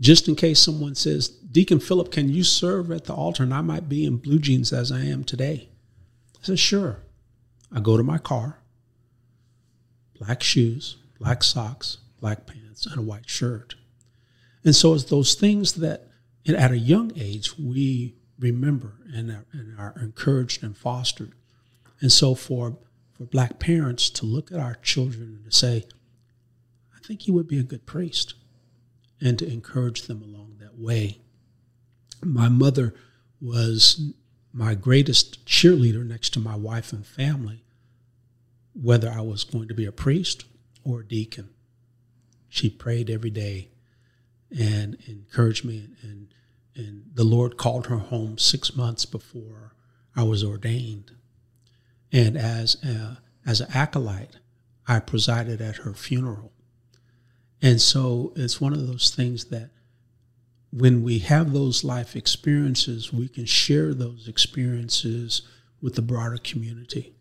just 0.00 0.26
in 0.26 0.34
case 0.34 0.58
someone 0.58 0.94
says, 0.94 1.28
Deacon 1.28 1.78
Philip, 1.78 2.10
can 2.10 2.28
you 2.28 2.42
serve 2.42 2.90
at 2.90 3.04
the 3.04 3.14
altar? 3.14 3.44
And 3.44 3.54
I 3.54 3.60
might 3.60 3.88
be 3.88 4.04
in 4.04 4.16
blue 4.16 4.40
jeans 4.40 4.72
as 4.72 4.90
I 4.90 5.00
am 5.00 5.22
today. 5.22 5.68
I 6.36 6.46
said, 6.46 6.58
sure. 6.58 6.98
I 7.72 7.80
go 7.80 7.96
to 7.96 8.02
my 8.02 8.18
car, 8.18 8.58
black 10.24 10.42
shoes, 10.42 10.96
black 11.18 11.42
socks, 11.42 11.98
black 12.20 12.46
pants, 12.46 12.86
and 12.86 12.98
a 12.98 13.02
white 13.02 13.28
shirt. 13.28 13.74
And 14.64 14.74
so 14.74 14.94
it's 14.94 15.04
those 15.04 15.34
things 15.34 15.74
that 15.74 16.08
at 16.48 16.72
a 16.72 16.78
young 16.78 17.12
age 17.16 17.58
we 17.58 18.14
remember 18.38 18.94
and 19.12 19.30
are, 19.30 19.46
and 19.52 19.78
are 19.78 19.94
encouraged 20.00 20.62
and 20.62 20.76
fostered. 20.76 21.32
And 22.00 22.10
so 22.10 22.34
for 22.34 22.78
for 23.12 23.24
black 23.24 23.58
parents 23.60 24.10
to 24.10 24.26
look 24.26 24.50
at 24.50 24.58
our 24.58 24.74
children 24.82 25.36
and 25.36 25.44
to 25.44 25.56
say, 25.56 25.84
I 26.94 27.06
think 27.06 27.28
you 27.28 27.34
would 27.34 27.46
be 27.46 27.60
a 27.60 27.62
good 27.62 27.86
priest, 27.86 28.34
and 29.20 29.38
to 29.38 29.46
encourage 29.46 30.02
them 30.02 30.22
along 30.22 30.56
that 30.58 30.78
way. 30.78 31.20
My 32.22 32.48
mother 32.48 32.94
was 33.40 34.12
my 34.52 34.74
greatest 34.74 35.46
cheerleader 35.46 36.04
next 36.04 36.30
to 36.34 36.40
my 36.40 36.56
wife 36.56 36.92
and 36.92 37.06
family, 37.06 37.63
whether 38.74 39.10
I 39.10 39.20
was 39.20 39.44
going 39.44 39.68
to 39.68 39.74
be 39.74 39.86
a 39.86 39.92
priest 39.92 40.44
or 40.84 41.00
a 41.00 41.06
deacon. 41.06 41.50
She 42.48 42.70
prayed 42.70 43.10
every 43.10 43.30
day 43.30 43.70
and 44.56 44.96
encouraged 45.06 45.64
me, 45.64 45.88
and, 46.02 46.28
and 46.76 47.04
the 47.14 47.24
Lord 47.24 47.56
called 47.56 47.86
her 47.86 47.98
home 47.98 48.38
six 48.38 48.76
months 48.76 49.04
before 49.04 49.74
I 50.14 50.22
was 50.22 50.44
ordained. 50.44 51.12
And 52.12 52.36
as 52.36 52.76
a, 52.84 53.18
as 53.46 53.60
an 53.60 53.68
acolyte, 53.74 54.36
I 54.86 55.00
presided 55.00 55.60
at 55.60 55.76
her 55.76 55.94
funeral. 55.94 56.52
And 57.62 57.80
so 57.80 58.32
it's 58.36 58.60
one 58.60 58.72
of 58.72 58.86
those 58.86 59.10
things 59.10 59.46
that 59.46 59.70
when 60.70 61.02
we 61.02 61.20
have 61.20 61.52
those 61.52 61.84
life 61.84 62.14
experiences, 62.14 63.12
we 63.12 63.28
can 63.28 63.46
share 63.46 63.94
those 63.94 64.28
experiences 64.28 65.42
with 65.80 65.94
the 65.94 66.02
broader 66.02 66.36
community. 66.36 67.14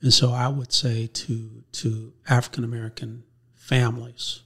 And 0.00 0.12
so 0.12 0.32
I 0.32 0.48
would 0.48 0.72
say 0.72 1.06
to, 1.06 1.64
to 1.72 2.12
African 2.28 2.64
American 2.64 3.24
families, 3.54 4.42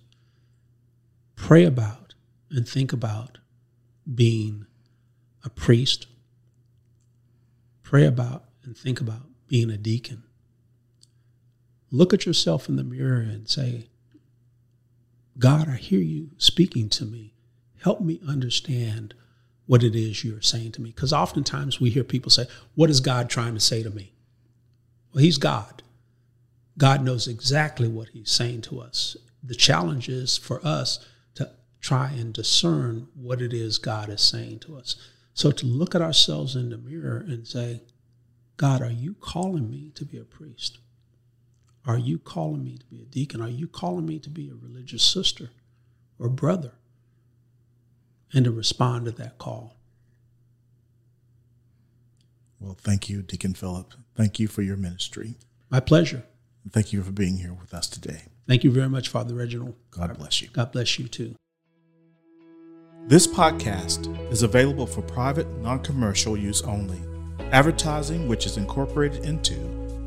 pray 1.37 1.65
about 1.65 2.15
and 2.51 2.69
think 2.69 2.93
about 2.93 3.39
being 4.13 4.67
a 5.45 5.51
priest. 5.51 6.07
Pray 7.83 8.07
about 8.07 8.45
and 8.65 8.77
think 8.77 9.01
about 9.01 9.23
being 9.49 9.71
a 9.71 9.77
deacon. 9.77 10.23
Look 11.91 12.15
at 12.15 12.25
yourself 12.25 12.69
in 12.69 12.77
the 12.77 12.85
mirror 12.85 13.21
and 13.21 13.49
say, 13.49 13.89
God, 15.39 15.69
I 15.69 15.77
hear 15.77 16.01
you 16.01 16.31
speaking 16.39 16.89
to 16.91 17.05
me. 17.05 17.35
Help 17.83 18.01
me 18.01 18.21
understand 18.27 19.15
what 19.67 19.83
it 19.83 19.97
is 19.97 20.23
you're 20.23 20.43
saying 20.43 20.73
to 20.73 20.83
me. 20.83 20.91
Because 20.91 21.13
oftentimes 21.13 21.81
we 21.81 21.91
hear 21.91 22.05
people 22.05 22.31
say, 22.31 22.47
What 22.75 22.91
is 22.91 23.01
God 23.01 23.31
trying 23.31 23.55
to 23.55 23.61
say 23.61 23.83
to 23.83 23.91
me? 23.91 24.13
Well, 25.13 25.23
He's 25.23 25.39
God. 25.39 25.83
God 26.79 27.03
knows 27.03 27.29
exactly 27.29 27.89
what 27.89 28.09
He's 28.09 28.31
saying 28.31 28.63
to 28.63 28.81
us. 28.81 29.17
The 29.43 29.55
challenge 29.55 30.09
is 30.09 30.37
for 30.37 30.65
us 30.65 31.07
to 31.35 31.51
try 31.81 32.11
and 32.11 32.33
discern 32.33 33.09
what 33.15 33.41
it 33.41 33.53
is 33.53 33.79
God 33.79 34.09
is 34.09 34.21
saying 34.21 34.61
to 34.61 34.77
us. 34.77 34.97
So 35.35 35.51
to 35.51 35.67
look 35.67 35.95
at 35.95 36.03
ourselves 36.03 36.57
in 36.57 36.71
the 36.71 36.79
mirror 36.79 37.19
and 37.19 37.47
say, 37.47 37.83
God, 38.57 38.83
are 38.83 38.91
you 38.91 39.15
calling 39.15 39.71
me 39.71 39.91
to 39.95 40.05
be 40.05 40.19
a 40.19 40.25
priest? 40.25 40.79
Are 41.87 41.99
you 41.99 42.19
calling 42.19 42.63
me 42.63 42.77
to 42.77 42.85
be 42.87 43.01
a 43.01 43.07
deacon? 43.07 43.41
Are 43.41 43.49
you 43.49 43.67
calling 43.67 44.05
me 44.05 44.19
to 44.19 44.29
be 44.29 44.51
a 44.51 44.55
religious 44.55 45.03
sister 45.03 45.51
or 46.19 46.29
brother? 46.29 46.73
And 48.33 48.45
to 48.45 48.51
respond 48.51 49.07
to 49.07 49.13
that 49.13 49.39
call. 49.39 49.77
Well, 52.61 52.77
thank 52.79 53.09
you, 53.09 53.23
Deacon 53.23 53.55
Philip. 53.55 53.95
Thank 54.21 54.39
you 54.39 54.49
for 54.49 54.61
your 54.61 54.77
ministry. 54.77 55.37
My 55.71 55.81
pleasure. 55.81 56.25
And 56.63 56.71
thank 56.71 56.93
you 56.93 57.03
for 57.03 57.11
being 57.11 57.39
here 57.39 57.55
with 57.55 57.73
us 57.73 57.89
today. 57.89 58.25
Thank 58.47 58.65
you 58.65 58.71
very 58.71 58.91
much, 58.91 59.09
Father 59.09 59.35
Reginald. 59.35 59.77
God 59.91 60.15
bless 60.19 60.43
you. 60.43 60.49
God 60.53 60.73
bless 60.73 60.99
you 60.99 61.09
too. 61.09 61.35
This 63.07 63.27
podcast 63.27 64.31
is 64.31 64.43
available 64.43 64.87
for 64.87 65.01
private, 65.01 65.49
non 65.63 65.83
commercial 65.83 66.37
use 66.37 66.61
only. 66.61 67.01
Advertising 67.51 68.29
which 68.29 68.45
is 68.45 68.59
incorporated 68.59 69.25
into, 69.25 69.57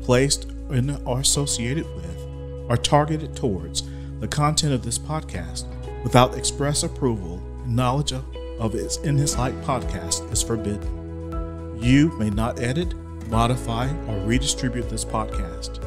placed 0.04 0.44
in, 0.70 0.90
or 1.04 1.18
associated 1.18 1.84
with, 1.96 2.70
or 2.70 2.76
targeted 2.76 3.34
towards 3.34 3.82
the 4.20 4.28
content 4.28 4.74
of 4.74 4.84
this 4.84 4.96
podcast 4.96 5.64
without 6.04 6.38
express 6.38 6.84
approval 6.84 7.42
and 7.64 7.74
knowledge 7.74 8.12
of, 8.12 8.24
of 8.60 8.76
its 8.76 8.96
In 8.98 9.18
His 9.18 9.36
Light 9.36 9.60
podcast 9.62 10.30
is 10.30 10.40
forbidden. 10.40 11.82
You 11.82 12.16
may 12.16 12.30
not 12.30 12.60
edit, 12.60 12.94
modify, 13.34 13.90
or 14.06 14.18
redistribute 14.20 14.88
this 14.88 15.04
podcast. 15.04 15.82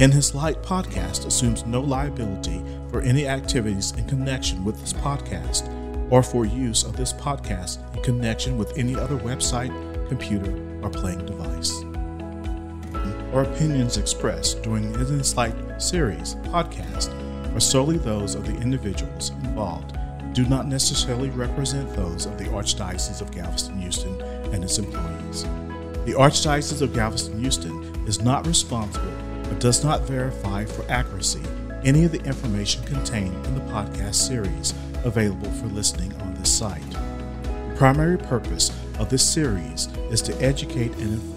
In 0.00 0.10
His 0.10 0.34
Light 0.34 0.62
podcast 0.62 1.26
assumes 1.26 1.66
no 1.66 1.82
liability 1.82 2.62
for 2.90 3.02
any 3.02 3.28
activities 3.28 3.92
in 3.92 4.06
connection 4.06 4.64
with 4.64 4.80
this 4.80 4.94
podcast 4.94 5.70
or 6.10 6.22
for 6.22 6.46
use 6.46 6.84
of 6.84 6.96
this 6.96 7.12
podcast 7.12 7.78
in 7.94 8.02
connection 8.02 8.56
with 8.56 8.76
any 8.78 8.96
other 8.96 9.18
website, 9.18 9.70
computer, 10.08 10.52
or 10.82 10.88
playing 10.88 11.24
device 11.26 11.84
or 13.32 13.42
opinions 13.42 13.98
expressed 13.98 14.62
during 14.62 14.90
the 14.92 15.00
In 15.00 15.18
His 15.18 15.36
Light 15.36 15.54
series 15.76 16.36
podcast 16.46 17.12
are 17.54 17.60
solely 17.60 17.98
those 17.98 18.34
of 18.34 18.46
the 18.46 18.56
individuals 18.62 19.28
involved, 19.42 19.98
do 20.32 20.46
not 20.46 20.66
necessarily 20.66 21.28
represent 21.28 21.94
those 21.94 22.24
of 22.24 22.38
the 22.38 22.44
Archdiocese 22.46 23.20
of 23.20 23.30
Galveston 23.32 23.78
Houston 23.78 24.18
and 24.54 24.64
its 24.64 24.78
employees. 24.78 25.44
The 26.06 26.12
Archdiocese 26.12 26.82
of 26.82 26.94
Galveston 26.94 27.40
Houston 27.40 27.82
is 28.06 28.22
not 28.22 28.46
responsible 28.46 29.10
but 29.42 29.58
does 29.58 29.82
not 29.82 30.02
verify 30.02 30.64
for 30.64 30.88
accuracy 30.88 31.42
any 31.82 32.04
of 32.04 32.12
the 32.12 32.22
information 32.22 32.84
contained 32.84 33.44
in 33.44 33.54
the 33.56 33.72
podcast 33.72 34.14
series 34.14 34.72
available 35.02 35.50
for 35.50 35.66
listening 35.66 36.12
on 36.22 36.32
this 36.34 36.56
site. 36.56 36.88
The 36.92 37.74
primary 37.76 38.18
purpose 38.18 38.70
of 39.00 39.10
this 39.10 39.28
series 39.28 39.88
is 40.08 40.22
to 40.22 40.40
educate 40.40 40.92
and 40.92 41.14
inform 41.14 41.35